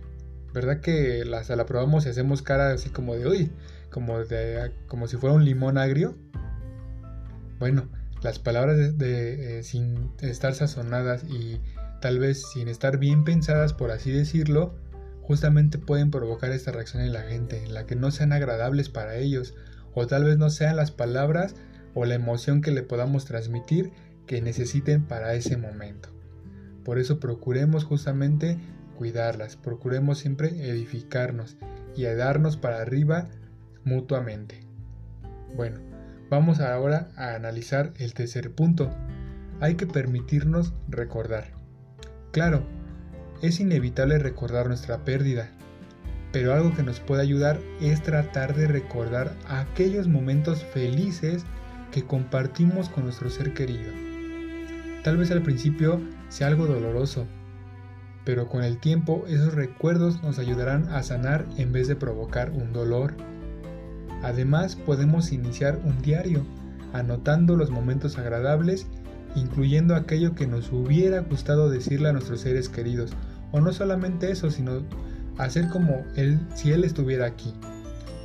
¿Verdad 0.53 0.81
que 0.81 1.25
la, 1.25 1.43
la 1.43 1.65
probamos 1.65 2.05
y 2.05 2.09
hacemos 2.09 2.41
cara 2.41 2.71
así 2.71 2.89
como 2.89 3.15
de, 3.15 3.27
uy, 3.27 3.51
como, 3.89 4.19
de, 4.23 4.71
como 4.87 5.07
si 5.07 5.17
fuera 5.17 5.35
un 5.35 5.45
limón 5.45 5.77
agrio. 5.77 6.15
Bueno, 7.59 7.89
las 8.21 8.39
palabras 8.39 8.97
de, 8.97 9.59
eh, 9.59 9.63
sin 9.63 10.11
estar 10.21 10.53
sazonadas 10.53 11.23
y 11.23 11.59
tal 12.01 12.19
vez 12.19 12.43
sin 12.53 12.67
estar 12.67 12.97
bien 12.97 13.23
pensadas, 13.23 13.73
por 13.73 13.91
así 13.91 14.11
decirlo, 14.11 14.75
justamente 15.27 15.77
pueden 15.77 16.09
provocar 16.09 16.51
esta 16.51 16.71
reacción 16.71 17.03
en 17.03 17.11
la 17.11 17.23
gente, 17.23 17.61
en 17.65 17.73
la 17.73 17.85
que 17.85 17.97
no 17.97 18.11
sean 18.11 18.31
agradables 18.31 18.87
para 18.87 19.17
ellos, 19.17 19.55
o 19.93 20.07
tal 20.07 20.23
vez 20.23 20.37
no 20.37 20.49
sean 20.49 20.77
las 20.77 20.91
palabras 20.91 21.53
o 21.93 22.05
la 22.05 22.15
emoción 22.15 22.61
que 22.61 22.71
le 22.71 22.81
podamos 22.81 23.25
transmitir 23.25 23.91
que 24.25 24.41
necesiten 24.41 25.03
para 25.03 25.33
ese 25.33 25.57
momento. 25.57 26.09
Por 26.85 26.97
eso 26.97 27.19
procuremos 27.19 27.83
justamente 27.83 28.57
cuidarlas, 28.95 29.57
procuremos 29.57 30.17
siempre 30.17 30.69
edificarnos 30.69 31.57
y 31.93 32.05
a 32.05 32.15
darnos 32.15 32.55
para 32.55 32.81
arriba 32.81 33.27
mutuamente. 33.83 34.61
Bueno, 35.57 35.81
vamos 36.29 36.61
ahora 36.61 37.09
a 37.17 37.35
analizar 37.35 37.93
el 37.97 38.13
tercer 38.13 38.53
punto. 38.55 38.95
Hay 39.59 39.75
que 39.75 39.87
permitirnos 39.87 40.73
recordar. 40.87 41.51
Claro, 42.31 42.63
es 43.41 43.59
inevitable 43.59 44.19
recordar 44.19 44.67
nuestra 44.67 45.03
pérdida, 45.03 45.49
pero 46.31 46.53
algo 46.53 46.73
que 46.73 46.83
nos 46.83 46.99
puede 46.99 47.21
ayudar 47.21 47.59
es 47.81 48.01
tratar 48.03 48.55
de 48.55 48.67
recordar 48.67 49.33
aquellos 49.47 50.07
momentos 50.07 50.63
felices 50.63 51.45
que 51.91 52.03
compartimos 52.03 52.89
con 52.89 53.05
nuestro 53.05 53.29
ser 53.29 53.53
querido. 53.53 53.91
Tal 55.03 55.17
vez 55.17 55.31
al 55.31 55.41
principio 55.41 56.01
sea 56.29 56.47
algo 56.47 56.67
doloroso, 56.67 57.25
pero 58.25 58.47
con 58.49 58.63
el 58.63 58.79
tiempo 58.79 59.23
esos 59.27 59.53
recuerdos 59.53 60.21
nos 60.21 60.37
ayudarán 60.37 60.89
a 60.89 61.01
sanar 61.03 61.45
en 61.57 61.71
vez 61.71 61.87
de 61.87 61.95
provocar 61.95 62.51
un 62.51 62.73
dolor 62.73 63.15
Además 64.23 64.75
podemos 64.75 65.31
iniciar 65.31 65.79
un 65.83 66.01
diario, 66.01 66.45
anotando 66.93 67.55
los 67.55 67.69
momentos 67.69 68.17
agradables, 68.17 68.87
incluyendo 69.37 69.95
aquello 69.95 70.35
que 70.35 70.47
nos 70.47 70.71
hubiera 70.71 71.21
gustado 71.21 71.69
decirle 71.69 72.09
a 72.09 72.13
nuestros 72.13 72.41
seres 72.41 72.69
queridos. 72.69 73.11
O 73.51 73.61
no 73.61 73.71
solamente 73.71 74.31
eso, 74.31 74.51
sino 74.51 74.83
hacer 75.37 75.69
como 75.69 76.03
él 76.15 76.39
si 76.55 76.71
él 76.71 76.83
estuviera 76.83 77.27
aquí. 77.27 77.53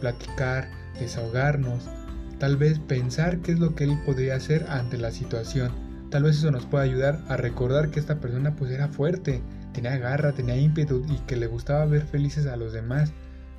Platicar, 0.01 0.69
desahogarnos, 0.99 1.89
tal 2.39 2.57
vez 2.57 2.79
pensar 2.81 3.39
qué 3.39 3.53
es 3.53 3.61
lo 3.61 3.75
que 3.75 3.85
él 3.85 3.99
podría 4.05 4.37
hacer 4.37 4.67
ante 4.69 4.99
la 4.99 5.11
situación. 5.11 5.71
Tal 6.11 6.25
vez 6.25 6.37
eso 6.39 6.51
nos 6.51 6.67
pueda 6.67 6.85
ayudar 6.85 7.21
a 7.29 7.37
recordar 7.37 7.91
que 7.91 8.01
esta 8.01 8.21
persona 8.21 8.57
pues 8.57 8.71
era 8.71 8.89
fuerte, 8.89 9.43
tenía 9.73 9.97
garra, 9.99 10.33
tenía 10.33 10.57
ímpetu 10.57 11.05
y 11.09 11.19
que 11.27 11.37
le 11.37 11.47
gustaba 11.47 11.85
ver 11.87 12.03
felices 12.03 12.47
a 12.47 12.57
los 12.57 12.73
demás. 12.73 13.13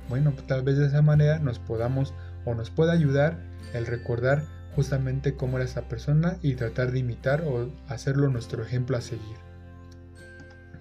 Bueno, 0.08 0.32
pues, 0.32 0.46
tal 0.46 0.62
vez 0.62 0.76
de 0.76 0.86
esa 0.86 1.02
manera 1.02 1.38
nos 1.38 1.58
podamos 1.58 2.14
o 2.44 2.54
nos 2.54 2.70
pueda 2.70 2.92
ayudar 2.92 3.38
el 3.72 3.86
recordar 3.86 4.44
justamente 4.74 5.34
cómo 5.34 5.56
era 5.56 5.64
esa 5.64 5.88
persona 5.88 6.38
y 6.42 6.54
tratar 6.54 6.92
de 6.92 7.00
imitar 7.00 7.42
o 7.42 7.70
hacerlo 7.88 8.28
nuestro 8.28 8.62
ejemplo 8.62 8.96
a 8.96 9.00
seguir. 9.00 9.36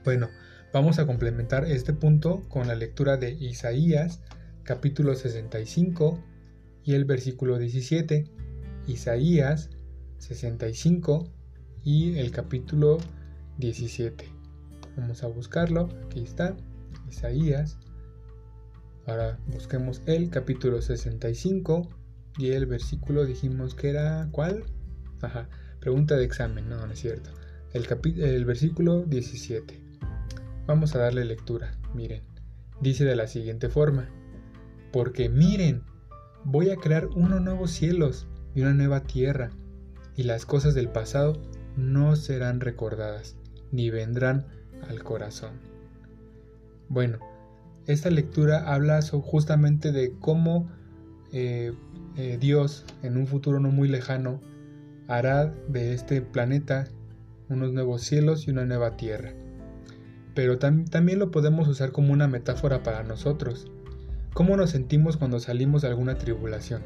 Bueno, 0.03 0.29
vamos 0.73 0.99
a 0.99 1.05
complementar 1.05 1.65
este 1.65 1.93
punto 1.93 2.41
con 2.49 2.67
la 2.67 2.75
lectura 2.75 3.17
de 3.17 3.31
Isaías 3.31 4.21
capítulo 4.63 5.15
65 5.15 6.23
y 6.83 6.93
el 6.93 7.05
versículo 7.05 7.57
17. 7.57 8.25
Isaías 8.87 9.69
65 10.17 11.29
y 11.83 12.17
el 12.17 12.31
capítulo 12.31 12.97
17. 13.57 14.25
Vamos 14.97 15.23
a 15.23 15.27
buscarlo, 15.27 15.89
aquí 16.05 16.23
está, 16.23 16.55
Isaías 17.09 17.77
Ahora 19.05 19.37
busquemos 19.47 20.01
el 20.05 20.29
capítulo 20.29 20.81
65 20.81 21.89
y 22.37 22.51
el 22.51 22.65
versículo 22.65 23.25
dijimos 23.25 23.75
que 23.75 23.89
era 23.89 24.27
¿cuál? 24.31 24.63
Ajá, 25.21 25.47
pregunta 25.79 26.15
de 26.15 26.25
examen, 26.25 26.69
no, 26.69 26.85
no 26.85 26.93
es 26.93 26.99
cierto. 26.99 27.29
El, 27.73 27.87
el 28.21 28.45
versículo 28.45 29.03
17. 29.03 29.79
Vamos 30.65 30.95
a 30.95 30.99
darle 30.99 31.25
lectura, 31.25 31.77
miren. 31.93 32.23
Dice 32.81 33.05
de 33.05 33.15
la 33.15 33.27
siguiente 33.27 33.69
forma, 33.69 34.09
porque 34.91 35.29
miren, 35.29 35.83
voy 36.43 36.69
a 36.69 36.75
crear 36.75 37.07
unos 37.07 37.41
nuevos 37.41 37.71
cielos 37.71 38.27
y 38.55 38.61
una 38.61 38.73
nueva 38.73 39.01
tierra, 39.01 39.51
y 40.15 40.23
las 40.23 40.45
cosas 40.45 40.73
del 40.75 40.89
pasado 40.89 41.41
no 41.75 42.15
serán 42.15 42.59
recordadas, 42.59 43.35
ni 43.71 43.89
vendrán 43.89 44.45
al 44.87 45.03
corazón. 45.03 45.59
Bueno, 46.89 47.19
esta 47.87 48.09
lectura 48.09 48.73
habla 48.73 49.01
justamente 49.01 49.91
de 49.91 50.13
cómo 50.19 50.69
eh, 51.31 51.73
eh, 52.17 52.37
Dios 52.39 52.85
en 53.01 53.17
un 53.17 53.27
futuro 53.27 53.59
no 53.59 53.69
muy 53.69 53.87
lejano 53.87 54.41
hará 55.07 55.53
de 55.67 55.93
este 55.93 56.21
planeta 56.21 56.87
unos 57.49 57.73
nuevos 57.73 58.01
cielos 58.01 58.47
y 58.47 58.51
una 58.51 58.65
nueva 58.65 58.95
tierra. 58.97 59.33
Pero 60.33 60.57
también 60.57 61.19
lo 61.19 61.29
podemos 61.29 61.67
usar 61.67 61.91
como 61.91 62.13
una 62.13 62.27
metáfora 62.27 62.81
para 62.81 63.03
nosotros. 63.03 63.67
¿Cómo 64.33 64.57
nos 64.57 64.71
sentimos 64.71 65.17
cuando 65.17 65.39
salimos 65.39 65.83
de 65.83 65.89
alguna 65.89 66.17
tribulación? 66.17 66.81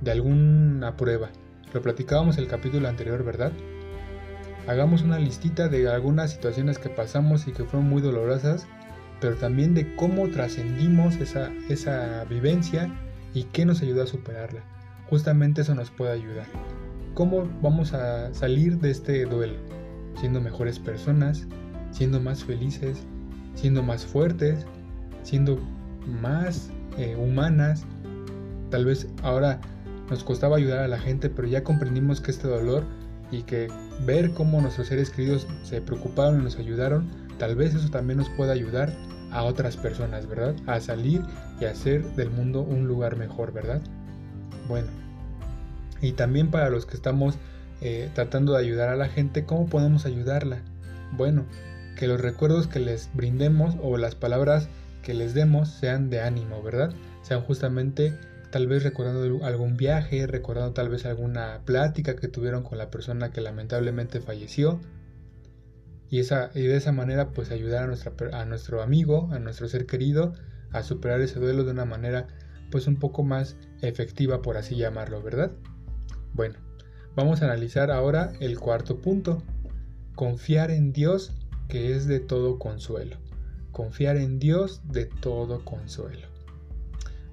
De 0.00 0.12
alguna 0.12 0.96
prueba. 0.96 1.30
Lo 1.74 1.82
platicábamos 1.82 2.38
el 2.38 2.46
capítulo 2.46 2.88
anterior, 2.88 3.24
¿verdad? 3.24 3.52
Hagamos 4.66 5.02
una 5.02 5.18
listita 5.18 5.68
de 5.68 5.88
algunas 5.88 6.32
situaciones 6.32 6.78
que 6.78 6.88
pasamos 6.88 7.46
y 7.46 7.52
que 7.52 7.64
fueron 7.64 7.90
muy 7.90 8.00
dolorosas 8.00 8.66
pero 9.22 9.36
también 9.36 9.72
de 9.72 9.94
cómo 9.94 10.28
trascendimos 10.28 11.14
esa, 11.16 11.52
esa 11.68 12.24
vivencia 12.24 12.92
y 13.34 13.44
qué 13.44 13.64
nos 13.64 13.82
ayuda 13.82 14.04
a 14.04 14.06
superarla. 14.06 14.62
Justamente 15.08 15.62
eso 15.62 15.74
nos 15.74 15.90
puede 15.90 16.12
ayudar. 16.12 16.46
¿cómo 17.14 17.48
vamos 17.60 17.92
a 17.92 18.32
salir 18.34 18.78
de 18.78 18.90
este 18.90 19.24
duelo? 19.26 19.58
Siendo 20.18 20.40
mejores 20.40 20.78
personas, 20.78 21.46
siendo 21.90 22.20
más 22.20 22.44
felices, 22.44 22.98
siendo 23.54 23.82
más 23.82 24.04
fuertes, 24.06 24.66
siendo 25.22 25.58
más 26.06 26.70
eh, 26.98 27.16
humanas. 27.16 27.84
Tal 28.70 28.84
vez 28.84 29.08
ahora 29.22 29.60
nos 30.10 30.24
costaba 30.24 30.56
ayudar 30.56 30.80
a 30.80 30.88
la 30.88 30.98
gente, 30.98 31.28
pero 31.28 31.48
ya 31.48 31.62
comprendimos 31.62 32.20
que 32.20 32.30
este 32.30 32.48
dolor 32.48 32.84
y 33.30 33.42
que 33.42 33.68
ver 34.04 34.32
cómo 34.32 34.60
nuestros 34.60 34.88
seres 34.88 35.10
queridos 35.10 35.46
se 35.62 35.80
preocuparon 35.80 36.40
y 36.40 36.44
nos 36.44 36.56
ayudaron, 36.56 37.08
tal 37.38 37.56
vez 37.56 37.74
eso 37.74 37.88
también 37.88 38.18
nos 38.18 38.28
pueda 38.30 38.52
ayudar 38.52 38.92
a 39.32 39.44
otras 39.44 39.76
personas, 39.76 40.26
¿verdad? 40.28 40.54
A 40.66 40.80
salir 40.80 41.22
y 41.60 41.64
hacer 41.64 42.04
del 42.14 42.30
mundo 42.30 42.60
un 42.60 42.86
lugar 42.86 43.16
mejor, 43.16 43.52
¿verdad? 43.52 43.80
Bueno, 44.68 44.88
y 46.00 46.12
también 46.12 46.50
para 46.50 46.68
los 46.70 46.86
que 46.86 46.96
estamos 46.96 47.36
eh, 47.80 48.10
tratando 48.14 48.52
de 48.52 48.60
ayudar 48.60 48.88
a 48.88 48.96
la 48.96 49.08
gente, 49.08 49.44
¿cómo 49.44 49.66
podemos 49.66 50.06
ayudarla? 50.06 50.62
Bueno, 51.12 51.46
que 51.96 52.06
los 52.06 52.20
recuerdos 52.20 52.66
que 52.66 52.80
les 52.80 53.10
brindemos 53.14 53.76
o 53.82 53.96
las 53.96 54.14
palabras 54.14 54.68
que 55.02 55.14
les 55.14 55.34
demos 55.34 55.68
sean 55.68 56.10
de 56.10 56.20
ánimo, 56.20 56.62
¿verdad? 56.62 56.92
Sean 57.22 57.42
justamente 57.42 58.14
tal 58.50 58.66
vez 58.66 58.82
recordando 58.82 59.44
algún 59.44 59.76
viaje, 59.76 60.26
recordando 60.26 60.72
tal 60.74 60.88
vez 60.90 61.06
alguna 61.06 61.60
plática 61.64 62.16
que 62.16 62.28
tuvieron 62.28 62.62
con 62.62 62.78
la 62.78 62.90
persona 62.90 63.30
que 63.30 63.40
lamentablemente 63.40 64.20
falleció. 64.20 64.80
Y, 66.12 66.18
esa, 66.18 66.50
y 66.54 66.60
de 66.60 66.76
esa 66.76 66.92
manera 66.92 67.30
pues 67.30 67.50
ayudar 67.50 67.90
a, 67.90 68.38
a 68.38 68.44
nuestro 68.44 68.82
amigo, 68.82 69.30
a 69.32 69.38
nuestro 69.38 69.66
ser 69.66 69.86
querido, 69.86 70.34
a 70.70 70.82
superar 70.82 71.22
ese 71.22 71.40
duelo 71.40 71.64
de 71.64 71.70
una 71.70 71.86
manera 71.86 72.26
pues 72.70 72.86
un 72.86 72.96
poco 72.96 73.22
más 73.22 73.56
efectiva 73.80 74.42
por 74.42 74.58
así 74.58 74.76
llamarlo, 74.76 75.22
¿verdad? 75.22 75.52
Bueno, 76.34 76.56
vamos 77.16 77.40
a 77.40 77.46
analizar 77.46 77.90
ahora 77.90 78.34
el 78.40 78.58
cuarto 78.58 79.00
punto, 79.00 79.42
confiar 80.14 80.70
en 80.70 80.92
Dios 80.92 81.32
que 81.70 81.96
es 81.96 82.06
de 82.06 82.20
todo 82.20 82.58
consuelo. 82.58 83.16
Confiar 83.70 84.18
en 84.18 84.38
Dios 84.38 84.82
de 84.84 85.06
todo 85.06 85.64
consuelo. 85.64 86.26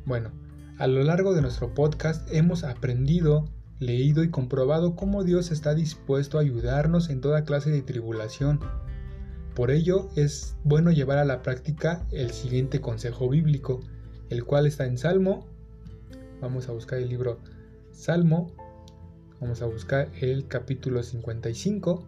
Bueno, 0.05 0.31
a 0.77 0.87
lo 0.87 1.03
largo 1.03 1.33
de 1.33 1.41
nuestro 1.41 1.73
podcast 1.73 2.33
hemos 2.33 2.63
aprendido, 2.63 3.43
leído 3.79 4.23
y 4.23 4.29
comprobado 4.29 4.95
cómo 4.95 5.23
Dios 5.23 5.51
está 5.51 5.73
dispuesto 5.73 6.37
a 6.37 6.41
ayudarnos 6.41 7.09
en 7.09 7.21
toda 7.21 7.45
clase 7.45 7.71
de 7.71 7.81
tribulación. 7.81 8.59
Por 9.55 9.71
ello 9.71 10.09
es 10.15 10.55
bueno 10.63 10.91
llevar 10.91 11.17
a 11.17 11.25
la 11.25 11.41
práctica 11.41 12.05
el 12.11 12.31
siguiente 12.31 12.81
consejo 12.81 13.29
bíblico, 13.29 13.79
el 14.29 14.43
cual 14.45 14.67
está 14.67 14.85
en 14.85 14.97
Salmo. 14.97 15.47
Vamos 16.41 16.69
a 16.69 16.73
buscar 16.73 16.99
el 16.99 17.09
libro 17.09 17.39
Salmo. 17.91 18.51
Vamos 19.41 19.61
a 19.61 19.65
buscar 19.65 20.09
el 20.21 20.47
capítulo 20.47 21.01
55. 21.01 22.05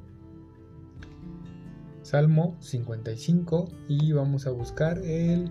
Salmo 2.02 2.58
55 2.60 3.70
y 3.88 4.12
vamos 4.12 4.46
a 4.46 4.52
buscar 4.52 4.98
el 5.00 5.50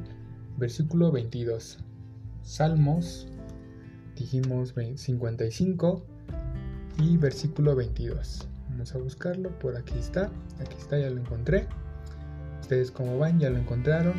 versículo 0.58 1.10
22. 1.10 1.78
Salmos, 2.42 3.28
dijimos 4.20 4.74
55 4.74 6.04
y 6.98 7.16
versículo 7.16 7.74
22. 7.74 8.46
Vamos 8.68 8.94
a 8.94 8.98
buscarlo, 8.98 9.48
por 9.58 9.76
aquí 9.76 9.98
está, 9.98 10.30
aquí 10.60 10.76
está, 10.78 10.98
ya 10.98 11.08
lo 11.08 11.20
encontré. 11.20 11.66
Ustedes 12.60 12.90
como 12.90 13.18
van, 13.18 13.40
ya 13.40 13.48
lo 13.48 13.56
encontraron 13.56 14.12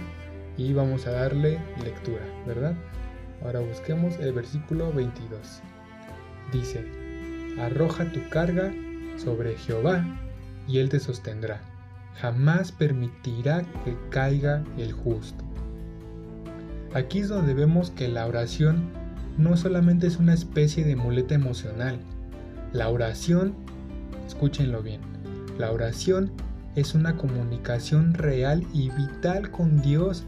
y 0.58 0.74
vamos 0.74 1.06
a 1.06 1.12
darle 1.12 1.60
lectura, 1.84 2.26
¿verdad? 2.48 2.76
Ahora 3.44 3.60
busquemos 3.60 4.16
el 4.20 4.34
versículo 4.34 4.92
22. 4.92 5.62
Dice, 6.52 6.84
arroja 7.60 8.12
tu 8.12 8.28
carga 8.30 8.74
sobre 9.18 9.56
Jehová 9.56 10.04
y 10.68 10.80
él 10.80 10.90
te 10.90 11.00
sostendrá. 11.00 11.62
Jamás 12.16 12.72
permitirá 12.72 13.64
que 13.86 13.96
caiga 14.10 14.64
el 14.80 14.94
justo. 14.94 15.46
Aquí 16.94 17.20
es 17.20 17.30
donde 17.30 17.54
vemos 17.54 17.92
que 17.92 18.08
la 18.08 18.26
oración 18.26 19.01
no 19.38 19.58
solamente 19.58 20.08
es 20.08 20.18
una 20.18 20.34
especie 20.34 20.84
de 20.84 20.96
muleta 20.96 21.36
emocional. 21.36 22.00
La 22.74 22.90
oración, 22.90 23.56
escúchenlo 24.26 24.82
bien, 24.82 25.02
la 25.58 25.72
oración 25.72 26.32
es 26.76 26.96
una 26.96 27.18
comunicación 27.18 28.14
real 28.14 28.66
y 28.74 28.90
vital 28.92 29.52
con 29.52 29.82
Dios. 29.82 30.26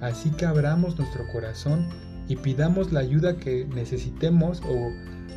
Así 0.00 0.30
que 0.30 0.46
abramos 0.46 0.98
nuestro 0.98 1.24
corazón 1.32 1.86
y 2.28 2.36
pidamos 2.36 2.92
la 2.92 3.00
ayuda 3.00 3.36
que 3.36 3.66
necesitemos 3.66 4.62
o 4.62 4.90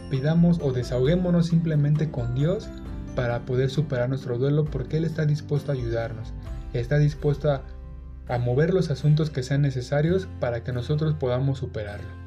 pidamos 0.09 0.59
o 0.61 0.71
desahoguémonos 0.71 1.47
simplemente 1.47 2.09
con 2.09 2.35
Dios 2.35 2.69
para 3.15 3.45
poder 3.45 3.69
superar 3.69 4.09
nuestro 4.09 4.37
duelo 4.37 4.65
porque 4.65 4.97
Él 4.97 5.05
está 5.05 5.25
dispuesto 5.25 5.71
a 5.71 5.75
ayudarnos. 5.75 6.33
Está 6.73 6.97
dispuesto 6.97 7.51
a 7.51 7.63
a 8.27 8.37
mover 8.39 8.73
los 8.73 8.89
asuntos 8.89 9.29
que 9.29 9.43
sean 9.43 9.61
necesarios 9.61 10.27
para 10.39 10.63
que 10.63 10.73
nosotros 10.73 11.13
podamos 11.13 11.59
superarlo. 11.59 12.24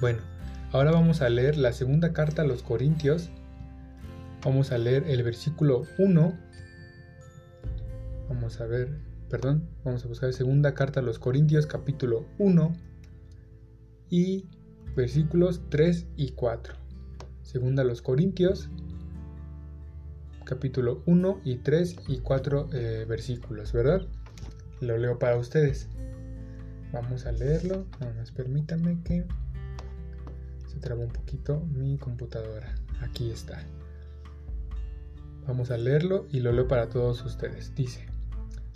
Bueno, 0.00 0.20
ahora 0.72 0.92
vamos 0.92 1.22
a 1.22 1.28
leer 1.28 1.56
la 1.56 1.72
segunda 1.72 2.12
carta 2.12 2.42
a 2.42 2.44
los 2.44 2.62
Corintios. 2.62 3.30
Vamos 4.44 4.70
a 4.70 4.78
leer 4.78 5.04
el 5.08 5.22
versículo 5.22 5.82
1. 5.98 6.38
Vamos 8.28 8.60
a 8.60 8.66
ver, 8.66 8.96
perdón, 9.28 9.68
vamos 9.84 10.04
a 10.04 10.08
buscar 10.08 10.32
segunda 10.32 10.74
carta 10.74 11.00
a 11.00 11.02
los 11.02 11.18
Corintios 11.18 11.66
capítulo 11.66 12.26
1 12.38 12.72
y 14.10 14.46
versículos 14.94 15.62
3 15.70 16.06
y 16.16 16.30
4. 16.32 16.74
Segunda 17.42 17.82
a 17.82 17.86
los 17.86 18.02
Corintios 18.02 18.70
capítulo 20.44 21.02
1 21.06 21.40
y 21.44 21.56
3 21.56 21.96
y 22.08 22.18
4 22.18 22.68
eh, 22.72 23.04
versículos, 23.08 23.72
¿verdad? 23.72 24.06
lo 24.80 24.96
leo 24.96 25.18
para 25.18 25.36
ustedes. 25.36 25.88
Vamos 26.92 27.26
a 27.26 27.32
leerlo. 27.32 27.86
Nada 28.00 28.14
más 28.14 28.30
permítanme 28.30 28.98
que 29.04 29.26
un 30.98 31.08
poquito 31.08 31.60
mi 31.72 31.98
computadora. 31.98 32.74
Aquí 33.00 33.30
está. 33.30 33.62
Vamos 35.46 35.70
a 35.70 35.76
leerlo 35.76 36.26
y 36.30 36.40
lo 36.40 36.52
leo 36.52 36.68
para 36.68 36.88
todos 36.88 37.24
ustedes. 37.24 37.74
Dice, 37.74 38.06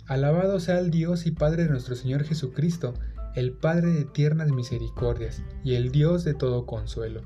Alabado 0.05 0.59
sea 0.59 0.79
el 0.79 0.91
Dios 0.91 1.25
y 1.25 1.31
Padre 1.31 1.63
de 1.63 1.69
nuestro 1.69 1.95
Señor 1.95 2.23
Jesucristo, 2.23 2.93
el 3.35 3.53
Padre 3.53 3.91
de 3.91 4.05
tiernas 4.05 4.51
misericordias 4.51 5.41
y 5.63 5.75
el 5.75 5.91
Dios 5.91 6.23
de 6.23 6.33
todo 6.33 6.65
consuelo. 6.65 7.21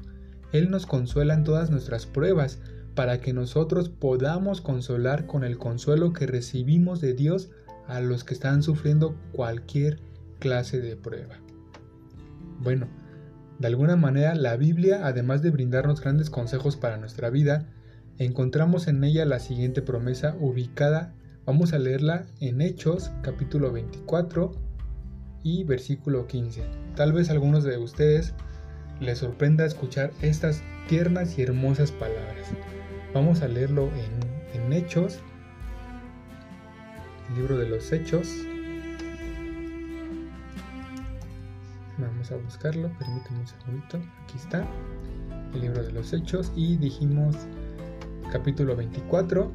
Él 0.52 0.70
nos 0.70 0.86
consuela 0.86 1.34
en 1.34 1.44
todas 1.44 1.70
nuestras 1.70 2.06
pruebas, 2.06 2.60
para 2.96 3.20
que 3.20 3.32
nosotros 3.32 3.90
podamos 3.90 4.60
consolar 4.60 5.28
con 5.28 5.44
el 5.44 5.60
consuelo 5.60 6.14
que 6.14 6.26
recibimos 6.26 7.00
de 7.00 7.14
Dios 7.14 7.52
a 7.88 8.02
los 8.02 8.24
que 8.24 8.34
están 8.34 8.64
sufriendo 8.64 9.16
cualquier 9.34 10.00
clase 10.40 10.82
de 10.82 10.96
prueba. 10.96 11.36
Bueno, 12.60 12.88
de 13.60 13.68
alguna 13.68 13.96
manera 13.96 14.36
la 14.36 14.56
Biblia, 14.56 15.02
además 15.04 15.42
de 15.42 15.50
brindarnos 15.50 16.02
grandes 16.02 16.30
consejos 16.30 16.76
para 16.76 16.98
nuestra 16.98 17.30
vida, 17.30 17.66
encontramos 18.20 18.88
en 18.88 19.04
ella 19.04 19.26
la 19.26 19.40
siguiente 19.40 19.82
promesa 19.82 20.36
ubicada, 20.40 21.14
vamos 21.46 21.74
a 21.74 21.80
leerla 21.80 22.26
en 22.40 22.62
Hechos 22.62 23.12
capítulo 23.24 23.72
24 23.72 24.52
y 25.44 25.64
versículo 25.64 26.28
15. 26.28 26.64
Tal 26.96 27.14
vez 27.14 27.30
a 27.30 27.34
algunos 27.34 27.64
de 27.64 27.78
ustedes 27.78 28.34
les 29.00 29.20
sorprenda 29.20 29.66
escuchar 29.66 30.12
estas 30.22 30.62
tiernas 30.88 31.38
y 31.38 31.44
hermosas 31.44 31.92
palabras. 31.92 32.50
Vamos 33.14 33.42
a 33.42 33.48
leerlo 33.48 33.90
en, 34.54 34.74
Hechos 34.74 35.20
libro 37.36 37.58
de 37.58 37.70
los 37.70 37.92
Hechos. 37.94 38.28
Vamos 41.98 42.32
a 42.32 42.36
buscarlo, 42.36 42.90
permítanme 43.00 43.40
un 43.40 43.48
segundito. 43.48 43.98
Aquí 44.24 44.38
está, 44.38 44.68
el 45.56 45.62
libro 45.62 45.84
de 45.84 45.92
los 45.92 46.14
Hechos. 46.14 46.52
Y 46.56 46.78
dijimos 46.78 47.36
capítulo 48.32 48.76
24 48.76 49.52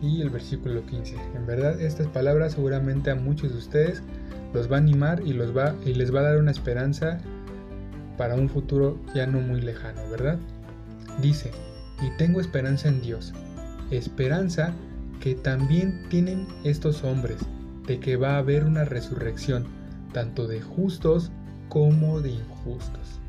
y 0.00 0.22
el 0.22 0.30
versículo 0.30 0.86
15. 0.86 1.16
En 1.34 1.46
verdad, 1.46 1.78
estas 1.80 2.06
palabras 2.06 2.52
seguramente 2.52 3.10
a 3.10 3.14
muchos 3.14 3.52
de 3.52 3.58
ustedes 3.58 4.02
los 4.54 4.72
va 4.72 4.76
a 4.76 4.78
animar 4.78 5.20
y, 5.22 5.34
los 5.34 5.54
va, 5.54 5.74
y 5.84 5.92
les 5.92 6.14
va 6.14 6.20
a 6.20 6.22
dar 6.24 6.38
una 6.38 6.50
esperanza 6.50 7.18
para 8.16 8.34
un 8.34 8.48
futuro 8.48 8.98
ya 9.14 9.26
no 9.26 9.40
muy 9.40 9.60
lejano, 9.60 10.00
¿verdad? 10.10 10.38
Dice, 11.20 11.50
y 12.00 12.16
tengo 12.16 12.40
esperanza 12.40 12.88
en 12.88 13.02
Dios. 13.02 13.34
Esperanza 13.90 14.72
que 15.20 15.34
también 15.34 16.08
tienen 16.08 16.46
estos 16.64 17.04
hombres, 17.04 17.38
de 17.86 18.00
que 18.00 18.16
va 18.16 18.36
a 18.36 18.38
haber 18.38 18.64
una 18.64 18.84
resurrección, 18.84 19.66
tanto 20.12 20.46
de 20.46 20.60
justos 20.60 21.30
como 21.68 22.20
de 22.20 22.30
injustos. 22.30 23.20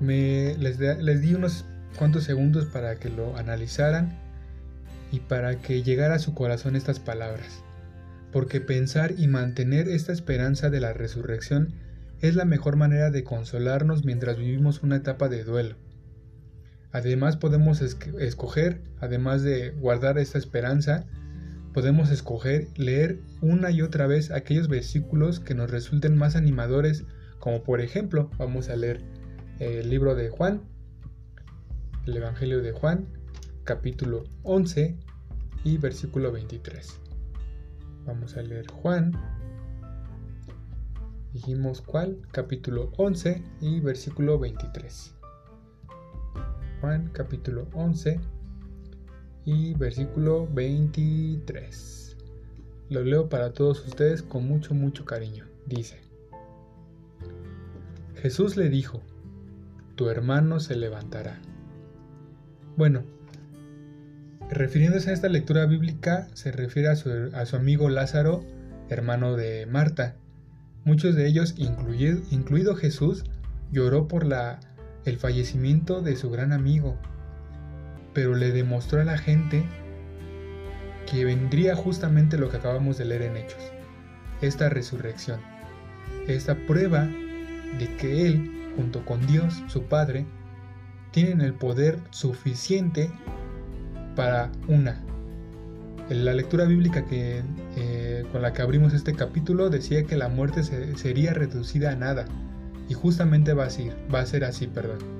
Me, 0.00 0.56
les, 0.58 0.78
les 0.78 1.20
di 1.20 1.34
unos 1.34 1.64
cuantos 1.96 2.24
segundos 2.24 2.66
para 2.66 2.96
que 2.96 3.10
lo 3.10 3.36
analizaran 3.36 4.18
y 5.12 5.20
para 5.20 5.56
que 5.56 5.82
llegara 5.82 6.14
a 6.14 6.20
su 6.20 6.34
corazón 6.34 6.76
estas 6.76 7.00
palabras, 7.00 7.62
porque 8.32 8.60
pensar 8.60 9.14
y 9.18 9.26
mantener 9.26 9.88
esta 9.88 10.12
esperanza 10.12 10.70
de 10.70 10.80
la 10.80 10.92
resurrección 10.92 11.74
es 12.20 12.36
la 12.36 12.44
mejor 12.44 12.76
manera 12.76 13.10
de 13.10 13.24
consolarnos 13.24 14.04
mientras 14.04 14.36
vivimos 14.36 14.82
una 14.82 14.96
etapa 14.96 15.28
de 15.28 15.44
duelo. 15.44 15.76
Además 16.92 17.36
podemos 17.36 17.80
escoger, 17.80 18.80
además 19.00 19.42
de 19.42 19.70
guardar 19.70 20.18
esta 20.18 20.38
esperanza, 20.38 21.06
podemos 21.72 22.10
escoger 22.10 22.68
leer 22.76 23.20
una 23.40 23.70
y 23.70 23.82
otra 23.82 24.06
vez 24.06 24.30
aquellos 24.30 24.68
versículos 24.68 25.40
que 25.40 25.54
nos 25.54 25.70
resulten 25.70 26.16
más 26.16 26.36
animadores, 26.36 27.04
como 27.38 27.62
por 27.62 27.80
ejemplo, 27.80 28.30
vamos 28.38 28.68
a 28.68 28.76
leer 28.76 29.00
el 29.58 29.88
libro 29.88 30.14
de 30.14 30.30
Juan, 30.30 30.62
el 32.06 32.16
Evangelio 32.16 32.62
de 32.62 32.72
Juan, 32.72 33.06
capítulo 33.64 34.24
11 34.42 34.96
y 35.64 35.78
versículo 35.78 36.32
23. 36.32 36.98
Vamos 38.06 38.36
a 38.36 38.42
leer 38.42 38.66
Juan. 38.68 39.12
Dijimos 41.32 41.80
cuál, 41.82 42.18
capítulo 42.32 42.90
11 42.96 43.42
y 43.60 43.80
versículo 43.80 44.38
23. 44.38 45.14
Juan 46.80 47.10
capítulo 47.12 47.68
11 47.74 48.18
y 49.44 49.74
versículo 49.74 50.46
23. 50.52 52.16
Lo 52.88 53.04
leo 53.04 53.28
para 53.28 53.52
todos 53.52 53.86
ustedes 53.86 54.22
con 54.22 54.46
mucho, 54.46 54.74
mucho 54.74 55.04
cariño. 55.04 55.46
Dice, 55.66 56.00
Jesús 58.16 58.56
le 58.56 58.68
dijo, 58.68 59.00
tu 59.94 60.08
hermano 60.08 60.60
se 60.60 60.76
levantará. 60.76 61.38
Bueno, 62.76 63.04
refiriéndose 64.50 65.10
a 65.10 65.12
esta 65.14 65.28
lectura 65.28 65.66
bíblica, 65.66 66.28
se 66.34 66.52
refiere 66.52 66.88
a 66.88 66.96
su, 66.96 67.10
a 67.32 67.46
su 67.46 67.56
amigo 67.56 67.88
Lázaro, 67.88 68.44
hermano 68.88 69.36
de 69.36 69.66
Marta. 69.66 70.16
Muchos 70.84 71.14
de 71.14 71.26
ellos, 71.26 71.54
incluido, 71.56 72.20
incluido 72.30 72.74
Jesús, 72.74 73.24
lloró 73.70 74.08
por 74.08 74.26
la 74.26 74.60
el 75.04 75.16
fallecimiento 75.18 76.02
de 76.02 76.16
su 76.16 76.30
gran 76.30 76.52
amigo, 76.52 76.98
pero 78.12 78.34
le 78.34 78.52
demostró 78.52 79.00
a 79.00 79.04
la 79.04 79.18
gente 79.18 79.64
que 81.10 81.24
vendría 81.24 81.74
justamente 81.74 82.38
lo 82.38 82.50
que 82.50 82.58
acabamos 82.58 82.98
de 82.98 83.04
leer 83.04 83.22
en 83.22 83.36
Hechos, 83.36 83.72
esta 84.40 84.68
resurrección, 84.68 85.40
esta 86.28 86.54
prueba 86.54 87.04
de 87.04 87.96
que 87.98 88.26
Él, 88.26 88.72
junto 88.76 89.04
con 89.04 89.26
Dios, 89.26 89.62
su 89.68 89.84
Padre, 89.84 90.26
tienen 91.10 91.40
el 91.40 91.54
poder 91.54 91.98
suficiente 92.10 93.10
para 94.14 94.50
una. 94.68 95.02
En 96.08 96.24
la 96.24 96.34
lectura 96.34 96.64
bíblica 96.64 97.04
que, 97.04 97.42
eh, 97.76 98.24
con 98.32 98.42
la 98.42 98.52
que 98.52 98.62
abrimos 98.62 98.94
este 98.94 99.14
capítulo 99.14 99.70
decía 99.70 100.04
que 100.04 100.16
la 100.16 100.28
muerte 100.28 100.62
sería 100.62 101.32
reducida 101.32 101.92
a 101.92 101.96
nada, 101.96 102.26
y 102.88 102.94
justamente 102.94 103.54
va 103.54 103.64
a 103.64 103.70
ser, 103.70 103.96
va 104.12 104.20
a 104.20 104.26
ser 104.26 104.44
así, 104.44 104.66
perdón. 104.66 105.19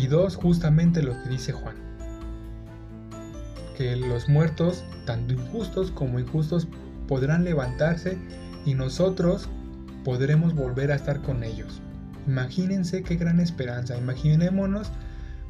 Y 0.00 0.06
dos, 0.06 0.36
justamente 0.36 1.02
lo 1.02 1.12
que 1.22 1.28
dice 1.28 1.52
Juan. 1.52 1.76
Que 3.76 3.96
los 3.96 4.30
muertos, 4.30 4.82
tanto 5.04 5.34
injustos 5.34 5.90
como 5.90 6.18
injustos, 6.18 6.68
podrán 7.06 7.44
levantarse 7.44 8.16
y 8.64 8.72
nosotros 8.72 9.50
podremos 10.02 10.54
volver 10.54 10.90
a 10.90 10.94
estar 10.94 11.20
con 11.20 11.44
ellos. 11.44 11.82
Imagínense 12.26 13.02
qué 13.02 13.16
gran 13.16 13.40
esperanza, 13.40 13.98
imaginémonos 13.98 14.90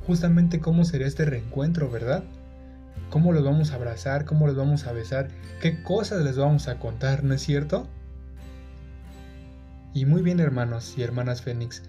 justamente 0.04 0.58
cómo 0.58 0.84
será 0.84 1.06
este 1.06 1.26
reencuentro, 1.26 1.88
¿verdad? 1.88 2.24
¿Cómo 3.10 3.32
los 3.32 3.44
vamos 3.44 3.70
a 3.70 3.76
abrazar? 3.76 4.24
¿Cómo 4.24 4.48
los 4.48 4.56
vamos 4.56 4.84
a 4.88 4.92
besar? 4.92 5.28
¿Qué 5.60 5.80
cosas 5.84 6.24
les 6.24 6.36
vamos 6.36 6.66
a 6.66 6.80
contar, 6.80 7.22
no 7.22 7.34
es 7.34 7.42
cierto? 7.42 7.86
Y 9.94 10.06
muy 10.06 10.22
bien 10.22 10.40
hermanos 10.40 10.94
y 10.96 11.02
hermanas 11.02 11.42
Fénix, 11.42 11.84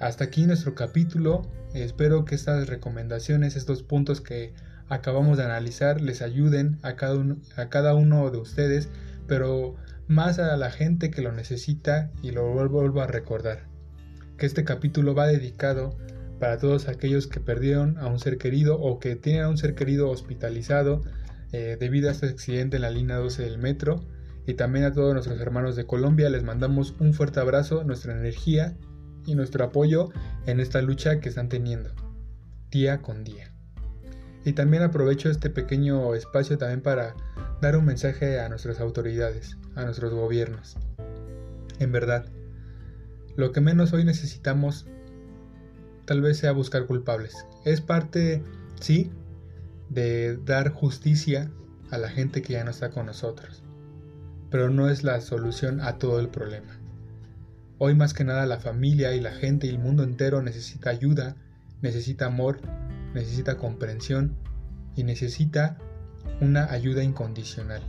hasta 0.00 0.24
aquí 0.24 0.46
nuestro 0.46 0.74
capítulo. 0.74 1.42
Espero 1.74 2.24
que 2.24 2.34
estas 2.34 2.66
recomendaciones, 2.68 3.54
estos 3.54 3.82
puntos 3.82 4.20
que 4.20 4.54
acabamos 4.88 5.38
de 5.38 5.44
analizar 5.44 6.00
les 6.00 6.22
ayuden 6.22 6.78
a 6.82 6.96
cada 6.96 7.94
uno, 7.94 8.30
de 8.30 8.38
ustedes, 8.38 8.88
pero 9.28 9.76
más 10.08 10.38
a 10.38 10.56
la 10.56 10.70
gente 10.70 11.10
que 11.10 11.22
lo 11.22 11.32
necesita 11.32 12.10
y 12.22 12.32
lo 12.32 12.52
vuelvo 12.68 13.00
a 13.00 13.06
recordar. 13.06 13.68
Que 14.36 14.46
este 14.46 14.64
capítulo 14.64 15.14
va 15.14 15.26
dedicado 15.26 15.96
para 16.40 16.58
todos 16.58 16.88
aquellos 16.88 17.26
que 17.26 17.38
perdieron 17.38 17.98
a 17.98 18.06
un 18.06 18.18
ser 18.18 18.38
querido 18.38 18.80
o 18.80 18.98
que 18.98 19.14
tienen 19.14 19.42
a 19.42 19.48
un 19.50 19.58
ser 19.58 19.74
querido 19.74 20.08
hospitalizado 20.08 21.02
eh, 21.52 21.76
debido 21.78 22.08
a 22.08 22.12
este 22.12 22.26
accidente 22.26 22.76
en 22.76 22.82
la 22.82 22.90
línea 22.90 23.16
12 23.16 23.42
del 23.42 23.58
metro 23.58 24.02
y 24.46 24.54
también 24.54 24.86
a 24.86 24.92
todos 24.92 25.12
nuestros 25.12 25.38
hermanos 25.38 25.76
de 25.76 25.84
Colombia 25.84 26.30
les 26.30 26.42
mandamos 26.42 26.94
un 26.98 27.12
fuerte 27.12 27.40
abrazo, 27.40 27.84
nuestra 27.84 28.18
energía 28.18 28.74
y 29.26 29.34
nuestro 29.34 29.64
apoyo 29.64 30.10
en 30.46 30.60
esta 30.60 30.82
lucha 30.82 31.20
que 31.20 31.28
están 31.28 31.48
teniendo 31.48 31.90
día 32.70 33.02
con 33.02 33.24
día. 33.24 33.52
Y 34.44 34.52
también 34.52 34.82
aprovecho 34.82 35.30
este 35.30 35.50
pequeño 35.50 36.14
espacio 36.14 36.56
también 36.56 36.80
para 36.80 37.14
dar 37.60 37.76
un 37.76 37.84
mensaje 37.84 38.40
a 38.40 38.48
nuestras 38.48 38.80
autoridades, 38.80 39.56
a 39.74 39.84
nuestros 39.84 40.12
gobiernos. 40.12 40.76
En 41.78 41.92
verdad, 41.92 42.26
lo 43.36 43.52
que 43.52 43.60
menos 43.60 43.92
hoy 43.92 44.04
necesitamos 44.04 44.86
tal 46.06 46.22
vez 46.22 46.38
sea 46.38 46.52
buscar 46.52 46.86
culpables. 46.86 47.46
Es 47.64 47.80
parte, 47.80 48.42
sí, 48.80 49.10
de 49.88 50.36
dar 50.38 50.70
justicia 50.70 51.50
a 51.90 51.98
la 51.98 52.08
gente 52.08 52.42
que 52.42 52.54
ya 52.54 52.64
no 52.64 52.70
está 52.70 52.90
con 52.90 53.06
nosotros 53.06 53.62
pero 54.50 54.68
no 54.68 54.90
es 54.90 55.04
la 55.04 55.20
solución 55.20 55.80
a 55.80 55.98
todo 55.98 56.20
el 56.20 56.28
problema. 56.28 56.79
Hoy 57.82 57.94
más 57.94 58.12
que 58.12 58.24
nada 58.24 58.44
la 58.44 58.60
familia 58.60 59.14
y 59.14 59.20
la 59.20 59.32
gente 59.32 59.66
y 59.66 59.70
el 59.70 59.78
mundo 59.78 60.02
entero 60.02 60.42
necesita 60.42 60.90
ayuda, 60.90 61.36
necesita 61.80 62.26
amor, 62.26 62.60
necesita 63.14 63.56
comprensión 63.56 64.36
y 64.96 65.02
necesita 65.02 65.78
una 66.42 66.70
ayuda 66.70 67.02
incondicional. 67.02 67.80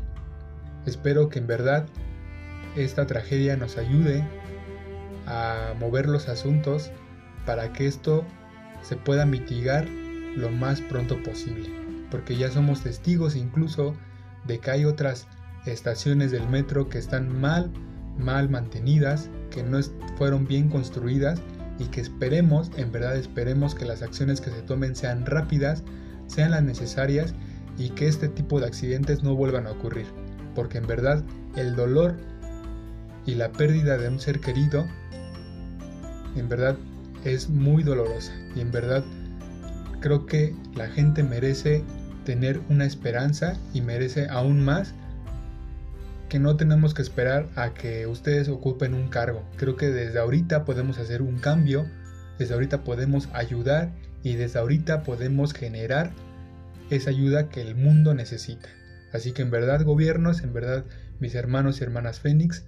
Espero 0.86 1.28
que 1.28 1.40
en 1.40 1.48
verdad 1.48 1.88
esta 2.78 3.06
tragedia 3.06 3.58
nos 3.58 3.78
ayude 3.78 4.26
a 5.28 5.74
mover 5.78 6.08
los 6.08 6.30
asuntos 6.30 6.90
para 7.46 7.74
que 7.74 7.86
esto 7.86 8.24
se 8.84 8.96
pueda 8.96 9.26
mitigar 9.26 9.90
lo 9.90 10.50
más 10.52 10.80
pronto 10.80 11.22
posible, 11.22 11.70
porque 12.10 12.38
ya 12.38 12.50
somos 12.50 12.80
testigos 12.80 13.36
incluso 13.36 13.94
de 14.48 14.60
que 14.60 14.72
hay 14.72 14.86
otras 14.86 15.28
estaciones 15.66 16.32
del 16.32 16.48
metro 16.48 16.88
que 16.88 16.98
están 16.98 17.42
mal, 17.42 17.70
mal 18.18 18.50
mantenidas, 18.50 19.30
que 19.50 19.64
no 19.64 19.80
fueron 20.18 20.48
bien 20.48 20.70
construidas 20.70 21.42
y 21.80 21.86
que 21.86 22.02
esperemos, 22.02 22.72
en 22.78 22.92
verdad 22.92 23.16
esperemos 23.16 23.76
que 23.76 23.86
las 23.86 24.02
acciones 24.02 24.42
que 24.42 24.52
se 24.52 24.62
tomen 24.62 24.96
sean 24.96 25.26
rápidas, 25.26 25.84
sean 26.28 26.52
las 26.52 26.64
necesarias 26.64 27.34
y 27.78 27.90
que 27.90 28.08
este 28.08 28.28
tipo 28.28 28.60
de 28.60 28.68
accidentes 28.68 29.24
no 29.24 29.36
vuelvan 29.36 29.68
a 29.68 29.72
ocurrir. 29.72 30.06
Porque 30.56 30.78
en 30.78 30.88
verdad 30.88 31.24
el 31.56 31.76
dolor 31.76 32.18
y 33.26 33.36
la 33.36 33.52
pérdida 33.52 33.98
de 33.98 34.10
un 34.10 34.20
ser 34.20 34.40
querido, 34.40 34.86
en 36.36 36.50
verdad 36.50 36.78
es 37.24 37.50
muy 37.50 37.84
dolorosa 37.84 38.34
y 38.56 38.62
en 38.62 38.72
verdad 38.72 39.04
creo 40.00 40.26
que 40.26 40.56
la 40.76 40.88
gente 40.88 41.24
merece 41.24 41.84
tener 42.26 42.62
una 42.70 42.86
esperanza 42.86 43.58
y 43.74 43.82
merece 43.82 44.28
aún 44.30 44.64
más 44.64 44.94
que 46.32 46.40
no 46.40 46.56
tenemos 46.56 46.94
que 46.94 47.02
esperar 47.02 47.50
a 47.58 47.74
que 47.74 48.08
ustedes 48.08 48.48
ocupen 48.48 48.94
un 48.94 49.10
cargo. 49.10 49.44
Creo 49.58 49.76
que 49.76 49.90
desde 49.90 50.18
ahorita 50.18 50.64
podemos 50.64 50.98
hacer 50.98 51.22
un 51.22 51.40
cambio, 51.40 51.86
desde 52.40 52.54
ahorita 52.54 52.86
podemos 52.86 53.28
ayudar 53.34 53.92
y 54.24 54.36
desde 54.36 54.60
ahorita 54.60 55.04
podemos 55.04 55.52
generar 55.52 56.12
esa 56.90 57.10
ayuda 57.10 57.50
que 57.50 57.60
el 57.60 57.76
mundo 57.76 58.14
necesita. 58.14 58.70
Así 59.12 59.34
que 59.34 59.42
en 59.42 59.52
verdad 59.52 59.84
gobiernos, 59.84 60.42
en 60.42 60.54
verdad 60.54 60.86
mis 61.20 61.36
hermanos 61.36 61.82
y 61.82 61.84
hermanas 61.84 62.22
Fénix, 62.22 62.64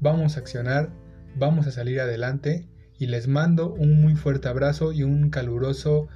vamos 0.00 0.38
a 0.38 0.40
accionar, 0.40 0.88
vamos 1.36 1.66
a 1.66 1.70
salir 1.70 2.00
adelante 2.00 2.66
y 2.98 3.08
les 3.08 3.28
mando 3.28 3.74
un 3.74 4.00
muy 4.00 4.16
fuerte 4.16 4.48
abrazo 4.48 4.90
y 4.90 5.02
un 5.02 5.28
caluroso 5.28 6.08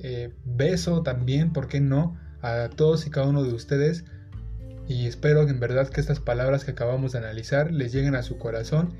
eh, 0.00 0.34
beso 0.44 1.04
también, 1.04 1.52
¿por 1.52 1.68
qué 1.68 1.80
no? 1.80 2.18
A 2.42 2.70
todos 2.74 3.06
y 3.06 3.10
cada 3.10 3.28
uno 3.28 3.44
de 3.44 3.54
ustedes 3.54 4.04
y 4.90 5.06
espero 5.06 5.48
en 5.48 5.60
verdad 5.60 5.88
que 5.88 6.00
estas 6.00 6.18
palabras 6.18 6.64
que 6.64 6.72
acabamos 6.72 7.12
de 7.12 7.18
analizar 7.18 7.70
les 7.70 7.92
lleguen 7.92 8.16
a 8.16 8.24
su 8.24 8.38
corazón 8.38 8.92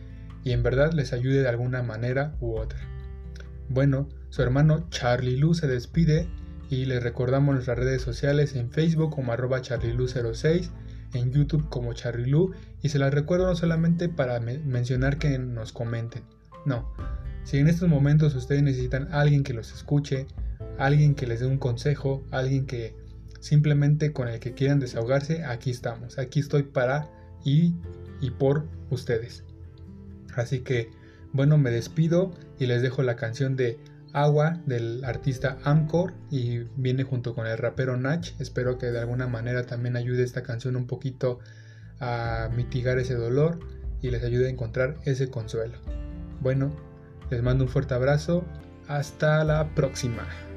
y 0.44 0.52
en 0.52 0.62
verdad 0.62 0.92
les 0.92 1.12
ayude 1.12 1.42
de 1.42 1.48
alguna 1.48 1.82
manera 1.82 2.36
u 2.40 2.54
otra. 2.54 2.78
Bueno, 3.68 4.08
su 4.28 4.40
hermano 4.42 4.88
Charlie 4.90 5.36
Lu 5.36 5.52
se 5.52 5.66
despide 5.66 6.28
y 6.68 6.84
les 6.84 7.02
recordamos 7.02 7.56
nuestras 7.56 7.76
redes 7.76 8.02
sociales 8.02 8.54
en 8.54 8.70
Facebook 8.70 9.10
como 9.10 9.32
arroba 9.32 9.62
charlielu06, 9.62 10.70
en 11.14 11.32
YouTube 11.32 11.68
como 11.68 11.92
charlielu 11.92 12.52
y 12.82 12.90
se 12.90 13.00
las 13.00 13.12
recuerdo 13.12 13.48
no 13.48 13.56
solamente 13.56 14.08
para 14.08 14.38
mencionar 14.38 15.18
que 15.18 15.40
nos 15.40 15.72
comenten, 15.72 16.22
no, 16.66 16.88
si 17.42 17.58
en 17.58 17.66
estos 17.66 17.88
momentos 17.88 18.36
ustedes 18.36 18.62
necesitan 18.62 19.08
alguien 19.10 19.42
que 19.42 19.54
los 19.54 19.72
escuche, 19.72 20.28
alguien 20.78 21.16
que 21.16 21.26
les 21.26 21.40
dé 21.40 21.46
un 21.46 21.58
consejo, 21.58 22.22
alguien 22.30 22.66
que 22.66 22.94
simplemente 23.40 24.12
con 24.12 24.28
el 24.28 24.38
que 24.38 24.54
quieran 24.54 24.80
desahogarse, 24.80 25.44
aquí 25.44 25.70
estamos, 25.70 26.18
aquí 26.18 26.40
estoy 26.40 26.62
para 26.64 27.10
y, 27.44 27.74
y 28.20 28.30
por 28.30 28.66
ustedes. 28.90 29.44
Así 30.36 30.60
que, 30.60 30.90
bueno, 31.32 31.58
me 31.58 31.70
despido 31.70 32.32
y 32.58 32.66
les 32.66 32.82
dejo 32.82 33.02
la 33.02 33.16
canción 33.16 33.56
de 33.56 33.78
Agua 34.12 34.60
del 34.66 35.04
artista 35.04 35.58
Amcor 35.62 36.14
y 36.30 36.64
viene 36.76 37.04
junto 37.04 37.34
con 37.34 37.46
el 37.46 37.58
rapero 37.58 37.96
Nach. 37.96 38.28
Espero 38.40 38.76
que 38.76 38.86
de 38.86 38.98
alguna 38.98 39.28
manera 39.28 39.66
también 39.66 39.96
ayude 39.96 40.24
esta 40.24 40.42
canción 40.42 40.76
un 40.76 40.86
poquito 40.86 41.38
a 42.00 42.50
mitigar 42.54 42.98
ese 42.98 43.14
dolor 43.14 43.60
y 44.02 44.10
les 44.10 44.24
ayude 44.24 44.46
a 44.46 44.50
encontrar 44.50 44.96
ese 45.04 45.30
consuelo. 45.30 45.78
Bueno, 46.40 46.74
les 47.30 47.42
mando 47.42 47.64
un 47.64 47.70
fuerte 47.70 47.94
abrazo. 47.94 48.44
Hasta 48.88 49.44
la 49.44 49.72
próxima. 49.76 50.49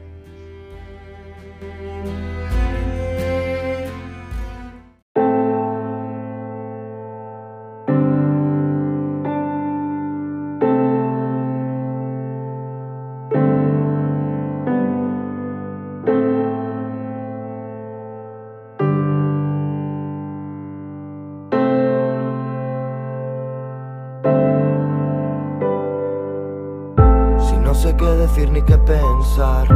Sé 27.73 27.95
qué 27.95 28.05
decir 28.05 28.51
ni 28.51 28.61
qué 28.61 28.77
pensar. 28.77 29.67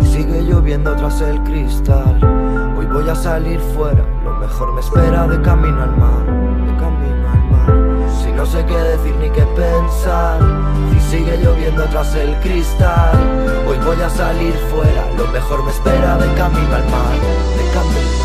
Y 0.00 0.04
sigue 0.06 0.42
lloviendo 0.42 0.94
tras 0.96 1.20
el 1.20 1.42
cristal. 1.42 2.18
Hoy 2.76 2.86
voy 2.86 3.08
a 3.08 3.14
salir 3.14 3.60
fuera 3.74 4.04
Lo 4.24 4.34
mejor 4.34 4.72
me 4.74 4.80
espera 4.80 5.28
de 5.28 5.40
camino 5.42 5.82
al 5.82 5.96
mar 5.96 6.24
De 6.66 6.76
camino 6.76 7.30
al 7.30 7.50
mar. 7.50 8.10
Si 8.20 8.32
no 8.32 8.44
sé 8.44 8.64
qué 8.66 8.76
decir 8.76 9.14
ni 9.16 9.30
qué 9.30 9.42
pensar 9.54 10.40
Y 10.96 11.00
sigue 11.00 11.36
lloviendo 11.38 11.84
tras 11.84 12.14
el 12.16 12.34
cristal. 12.40 13.16
Hoy 13.68 13.78
voy 13.84 14.00
a 14.02 14.10
salir 14.10 14.54
fuera 14.70 15.06
Lo 15.16 15.28
mejor 15.28 15.64
me 15.64 15.70
espera 15.70 16.16
de 16.18 16.26
camino 16.34 16.74
al 16.74 16.84
mar 16.90 17.14
De 17.56 17.72
camino 17.72 18.00
al 18.00 18.16
mar 18.16 18.21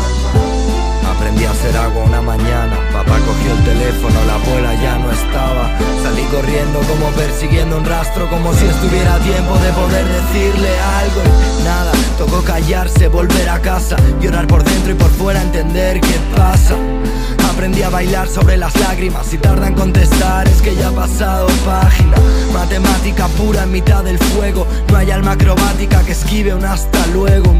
Aprendí 1.18 1.44
a 1.44 1.50
hacer 1.50 1.76
agua 1.76 2.04
una 2.04 2.22
mañana. 2.22 2.78
Papá 2.92 3.18
cogió 3.26 3.52
el 3.52 3.64
teléfono, 3.64 4.14
la 4.24 4.34
abuela 4.36 4.72
ya 4.74 4.98
no 4.98 5.10
estaba. 5.10 5.68
Salí 6.00 6.22
corriendo 6.30 6.78
como 6.82 7.10
persiguiendo 7.10 7.76
un 7.76 7.84
rastro 7.84 8.30
Como 8.30 8.54
si 8.54 8.66
estuviera 8.66 9.16
a 9.16 9.18
tiempo 9.18 9.58
de 9.58 9.72
poder 9.72 10.06
decirle 10.06 10.78
algo. 10.78 11.22
Nada 11.64 11.90
Tocó 12.16 12.40
callarse, 12.42 13.08
volver 13.08 13.48
a 13.48 13.60
casa 13.60 13.96
Llorar 14.20 14.46
por 14.46 14.62
dentro 14.62 14.92
y 14.92 14.94
por 14.94 15.10
fuera, 15.10 15.42
entender 15.42 16.00
qué 16.00 16.36
pasa. 16.36 16.76
Aprendí 17.50 17.82
a 17.82 17.90
bailar 17.90 18.28
sobre 18.28 18.56
las 18.56 18.78
lágrimas 18.78 19.26
Si 19.26 19.38
tarda 19.38 19.66
en 19.66 19.74
contestar 19.74 20.46
es 20.46 20.62
que 20.62 20.76
ya 20.76 20.88
ha 20.88 20.92
pasado 20.92 21.48
página. 21.66 22.16
Matemática 22.52 23.26
pura 23.36 23.64
en 23.64 23.72
mitad 23.72 24.04
del 24.04 24.18
fuego 24.18 24.68
No 24.88 24.96
hay 24.96 25.10
alma 25.10 25.32
acrobática 25.32 26.04
que 26.04 26.12
esquive 26.12 26.54
un 26.54 26.64
hasta 26.64 27.04
luego 27.08 27.56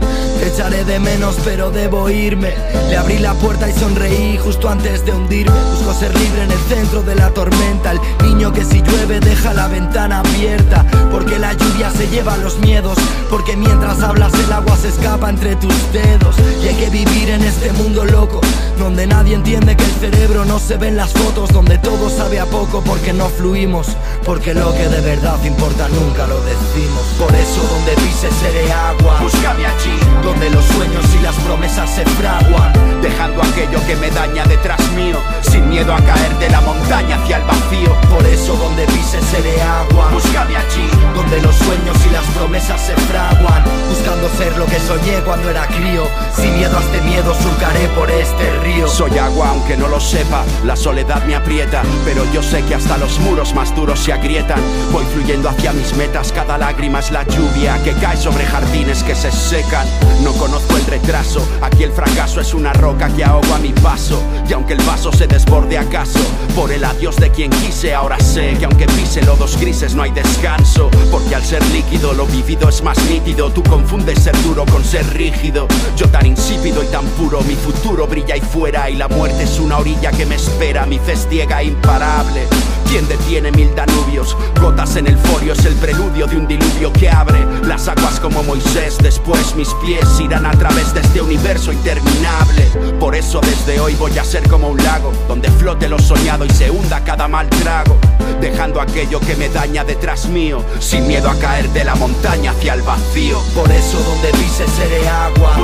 Te 0.48 0.54
echaré 0.54 0.82
de 0.82 0.98
menos 0.98 1.36
pero 1.44 1.70
debo 1.70 2.08
irme. 2.08 2.54
Le 2.88 2.96
abrí 2.96 3.18
la 3.18 3.34
puerta 3.34 3.68
y 3.68 3.72
sonreí 3.74 4.38
justo 4.38 4.70
antes 4.70 5.04
de 5.04 5.12
hundirme. 5.12 5.54
Busco 5.72 5.92
ser 5.92 6.18
libre 6.18 6.44
en 6.44 6.50
el 6.50 6.58
centro 6.60 7.02
de 7.02 7.14
la 7.16 7.28
tormenta. 7.28 7.92
El 7.92 8.00
niño 8.22 8.50
que 8.50 8.64
si 8.64 8.80
llueve 8.80 9.20
deja 9.20 9.52
la 9.52 9.68
ventana 9.68 10.20
abierta. 10.20 10.86
Porque 11.12 11.38
la 11.38 11.52
lluvia 11.52 11.90
se 11.90 12.08
lleva 12.08 12.38
los 12.38 12.58
miedos. 12.60 12.96
Porque 13.28 13.56
mientras 13.56 14.00
hablas 14.00 14.32
el 14.32 14.50
agua 14.50 14.74
se 14.78 14.88
escapa 14.88 15.28
entre 15.28 15.54
tus 15.56 15.74
dedos. 15.92 16.34
Y 16.64 16.68
hay 16.68 16.76
que 16.76 16.88
vivir 16.88 17.28
en 17.28 17.44
este 17.44 17.70
mundo 17.72 18.06
loco 18.06 18.40
Donde 18.78 19.06
nadie 19.06 19.34
entiende 19.34 19.76
que 19.76 19.84
el 19.84 19.92
cerebro 19.92 20.46
no 20.46 20.58
se 20.58 20.78
ve 20.78 20.88
en 20.88 20.96
las 20.96 21.12
fotos. 21.12 21.50
Donde 21.50 21.76
todo 21.76 22.08
sabe 22.08 22.40
a 22.40 22.46
poco 22.46 22.82
porque 22.82 23.12
no 23.12 23.28
fluimos. 23.28 23.88
Porque 24.24 24.54
lo 24.54 24.72
que 24.72 24.88
de 24.88 25.02
verdad 25.02 25.38
importa 25.44 25.88
nunca 25.88 26.26
lo 26.26 26.40
decimos. 26.40 27.04
Por 27.18 27.34
eso 27.34 27.60
donde 27.70 27.92
pises 28.02 28.34
seré 28.40 28.72
agua. 28.72 29.20
Búscame 29.20 29.66
allí, 29.66 29.98
donde 30.38 30.54
los 30.54 30.64
sueños 30.66 31.04
y 31.18 31.22
las 31.22 31.34
promesas 31.36 31.90
se 31.90 32.04
fraguan 32.04 32.72
Dejando 33.02 33.42
aquello 33.42 33.84
que 33.86 33.96
me 33.96 34.08
daña 34.10 34.44
detrás 34.44 34.80
mío 34.92 35.18
Sin 35.42 35.68
miedo 35.68 35.92
a 35.92 36.00
caer 36.00 36.32
de 36.38 36.48
la 36.48 36.60
montaña 36.60 37.16
hacia 37.16 37.38
el 37.38 37.42
vacío. 37.44 37.96
Por 38.08 38.24
eso 38.24 38.54
donde 38.54 38.84
pises 38.86 39.24
seré 39.24 39.60
agua. 39.60 40.10
Búscame 40.12 40.56
allí, 40.56 40.88
donde 41.14 41.40
los 41.42 41.54
sueños 41.56 41.96
y 42.06 42.10
las 42.10 42.24
promesas 42.26 42.80
se 42.80 42.94
fraguan 42.94 43.64
Buscando 43.88 44.28
ser 44.36 44.56
lo 44.56 44.66
que 44.66 44.78
soñé 44.78 45.20
cuando 45.24 45.50
era 45.50 45.66
crío 45.66 46.06
Sin 46.34 46.54
miedo 46.56 46.76
a 46.76 46.80
este 46.80 47.00
miedo 47.02 47.34
surcaré 47.34 47.88
por 47.96 48.10
este 48.10 48.50
río 48.60 48.88
Soy 48.88 49.16
agua 49.18 49.48
aunque 49.50 49.76
no 49.76 49.88
lo 49.88 50.00
sepa, 50.00 50.44
la 50.64 50.76
soledad 50.76 51.24
me 51.24 51.34
aprieta, 51.34 51.82
pero 52.04 52.24
yo 52.32 52.42
sé 52.42 52.62
que 52.64 52.74
hasta 52.74 52.96
los 52.98 53.18
muros 53.20 53.54
más 53.54 53.74
duros 53.74 53.98
se 54.00 54.12
agrietan. 54.12 54.60
Voy 54.92 55.04
fluyendo 55.12 55.48
hacia 55.48 55.72
mis 55.72 55.94
metas, 55.96 56.32
cada 56.32 56.58
lágrima 56.58 57.00
es 57.00 57.10
la 57.10 57.24
lluvia 57.24 57.82
que 57.82 57.92
cae 57.94 58.16
sobre 58.16 58.44
jardines 58.44 59.02
que 59.02 59.14
se 59.14 59.30
secan. 59.30 59.86
No 60.22 60.32
conozco 60.32 60.76
el 60.76 60.84
retraso, 60.86 61.46
aquí 61.60 61.82
el 61.82 61.92
fracaso 61.92 62.40
es 62.40 62.54
una 62.54 62.72
roca 62.72 63.08
que 63.08 63.24
ahogo 63.24 63.54
a 63.54 63.58
mi 63.58 63.72
paso. 63.72 64.22
Y 64.48 64.52
aunque 64.52 64.74
el 64.74 64.82
vaso 64.82 65.12
se 65.12 65.26
desborde 65.26 65.78
acaso, 65.78 66.20
por 66.54 66.70
el 66.72 66.84
adiós 66.84 67.16
de 67.16 67.30
quien 67.30 67.50
quise, 67.50 67.94
ahora 67.94 68.18
sé 68.20 68.56
que 68.58 68.64
aunque 68.64 68.86
pise 68.86 69.22
lodos 69.22 69.58
grises 69.58 69.94
no 69.94 70.02
hay 70.02 70.10
descanso. 70.10 70.90
Porque 71.10 71.34
al 71.34 71.44
ser 71.44 71.64
líquido 71.66 72.12
lo 72.12 72.26
vivido 72.26 72.68
es 72.68 72.82
más 72.82 72.98
nítido, 73.10 73.50
tú 73.50 73.62
confundes 73.62 74.22
ser 74.22 74.40
duro 74.42 74.64
con 74.66 74.84
ser 74.84 75.06
rígido. 75.14 75.66
Yo 75.96 76.08
tan 76.18 76.26
insípido 76.26 76.82
y 76.82 76.86
tan 76.86 77.06
puro, 77.10 77.40
mi 77.42 77.54
futuro 77.54 78.06
brilla 78.08 78.34
ahí 78.34 78.40
fuera 78.40 78.90
y 78.90 78.96
la 78.96 79.06
muerte 79.06 79.44
es 79.44 79.60
una 79.60 79.78
orilla 79.78 80.10
que 80.10 80.26
me 80.26 80.34
espera, 80.34 80.84
mi 80.84 80.98
festiega 80.98 81.62
imparable. 81.62 82.48
¿Quién 82.88 83.06
detiene 83.06 83.52
mil 83.52 83.72
danubios? 83.74 84.36
Gotas 84.60 84.96
en 84.96 85.06
el 85.06 85.18
folio 85.18 85.52
es 85.52 85.64
el 85.66 85.74
preludio 85.74 86.26
de 86.26 86.36
un 86.38 86.48
diluvio 86.48 86.90
que 86.92 87.10
abre 87.10 87.38
las 87.62 87.86
aguas 87.86 88.18
como 88.18 88.42
Moisés. 88.42 88.96
Después 88.98 89.54
mis 89.54 89.68
pies 89.84 90.18
irán 90.18 90.46
a 90.46 90.52
través 90.52 90.94
de 90.94 91.00
este 91.00 91.20
universo 91.20 91.70
interminable. 91.70 92.64
Por 92.98 93.14
eso 93.14 93.40
desde 93.42 93.78
hoy 93.78 93.94
voy 93.96 94.16
a 94.18 94.24
ser 94.24 94.48
como 94.48 94.70
un 94.70 94.82
lago, 94.82 95.12
donde 95.28 95.50
flote 95.50 95.86
lo 95.88 95.98
soñado 95.98 96.46
y 96.46 96.50
se 96.50 96.70
hunda 96.70 97.04
cada 97.04 97.28
mal 97.28 97.48
trago. 97.50 97.98
Dejando 98.40 98.80
aquello 98.80 99.20
que 99.20 99.36
me 99.36 99.50
daña 99.50 99.84
detrás 99.84 100.26
mío, 100.26 100.64
sin 100.80 101.06
miedo 101.06 101.28
a 101.28 101.38
caer 101.38 101.68
de 101.70 101.84
la 101.84 101.94
montaña 101.94 102.52
hacia 102.52 102.72
el 102.72 102.82
vacío. 102.82 103.38
Por 103.54 103.70
eso 103.70 103.98
donde 104.02 104.30
pises 104.30 104.70
seré 104.70 105.06
agua. 105.06 105.56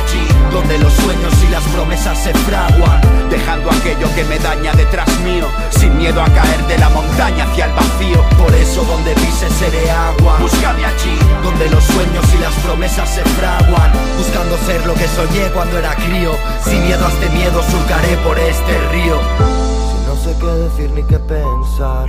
Allí, 0.00 0.26
donde 0.52 0.78
los 0.78 0.92
sueños 0.92 1.32
y 1.46 1.50
las 1.50 1.62
promesas 1.68 2.18
se 2.18 2.32
fraguan. 2.32 3.00
Dejando 3.30 3.70
aquello 3.70 4.08
que 4.14 4.24
me 4.24 4.38
daña 4.38 4.72
detrás 4.72 5.08
mío, 5.20 5.46
sin 5.70 5.96
miedo 5.96 6.20
a 6.20 6.26
caer 6.26 6.66
de 6.66 6.78
la 6.78 6.88
montaña 6.90 7.44
hacia 7.44 7.66
el 7.66 7.72
vacío. 7.72 8.24
Por 8.38 8.54
eso 8.54 8.82
donde 8.84 9.12
pises 9.14 9.52
seré 9.52 9.90
agua. 9.90 10.38
Búscame 10.40 10.84
allí, 10.84 11.16
donde 11.42 11.68
los 11.70 11.84
sueños 11.84 12.24
y 12.34 12.38
las 12.38 12.54
promesas 12.64 13.08
se 13.08 13.22
fraguan. 13.22 13.90
Buscando 14.18 14.56
ser 14.66 14.84
lo 14.86 14.94
que 14.94 15.08
soñé 15.08 15.50
cuando 15.54 15.78
era 15.78 15.94
crío. 15.94 16.32
Sin 16.64 16.82
miedo 16.84 17.04
a 17.04 17.08
este 17.08 17.28
miedo 17.30 17.62
surcaré 17.70 18.16
por 18.24 18.38
este 18.38 18.78
río. 18.92 19.18
Si 19.38 20.06
no 20.06 20.16
sé 20.16 20.36
qué 20.40 20.46
decir 20.46 20.90
ni 20.90 21.02
qué 21.04 21.18
pensar. 21.18 22.08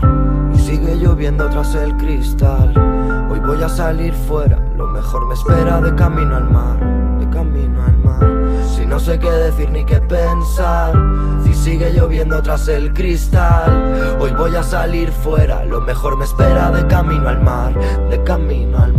Y 0.54 0.60
sigue 0.60 0.96
lloviendo 0.96 1.50
tras 1.50 1.76
el 1.76 1.96
cristal. 1.98 2.74
Hoy 3.30 3.40
voy 3.40 3.62
a 3.62 3.70
salir 3.70 4.14
fuera. 4.14 4.58
Lo 4.76 4.88
mejor 4.88 5.28
me 5.28 5.34
espera 5.36 5.80
de 5.82 5.94
camino 5.96 6.36
al 6.36 6.50
mar. 6.50 7.01
Sé 9.02 9.18
qué 9.20 9.30
decir 9.30 9.70
ni 9.72 9.84
qué 9.84 10.00
pensar. 10.00 10.94
Si 11.44 11.54
sigue 11.54 11.92
lloviendo 11.92 12.42
tras 12.42 12.68
el 12.68 12.94
cristal 12.94 14.18
Hoy 14.20 14.32
voy 14.32 14.56
a 14.56 14.64
salir 14.64 15.12
fuera. 15.12 15.66
Lo 15.66 15.82
mejor 15.82 16.18
me 16.18 16.26
espera 16.26 16.72
de 16.72 16.86
camino 16.88 17.28
al 17.28 17.42
mar 17.42 17.74
De 18.10 18.24
camino 18.24 18.78
al 18.78 18.94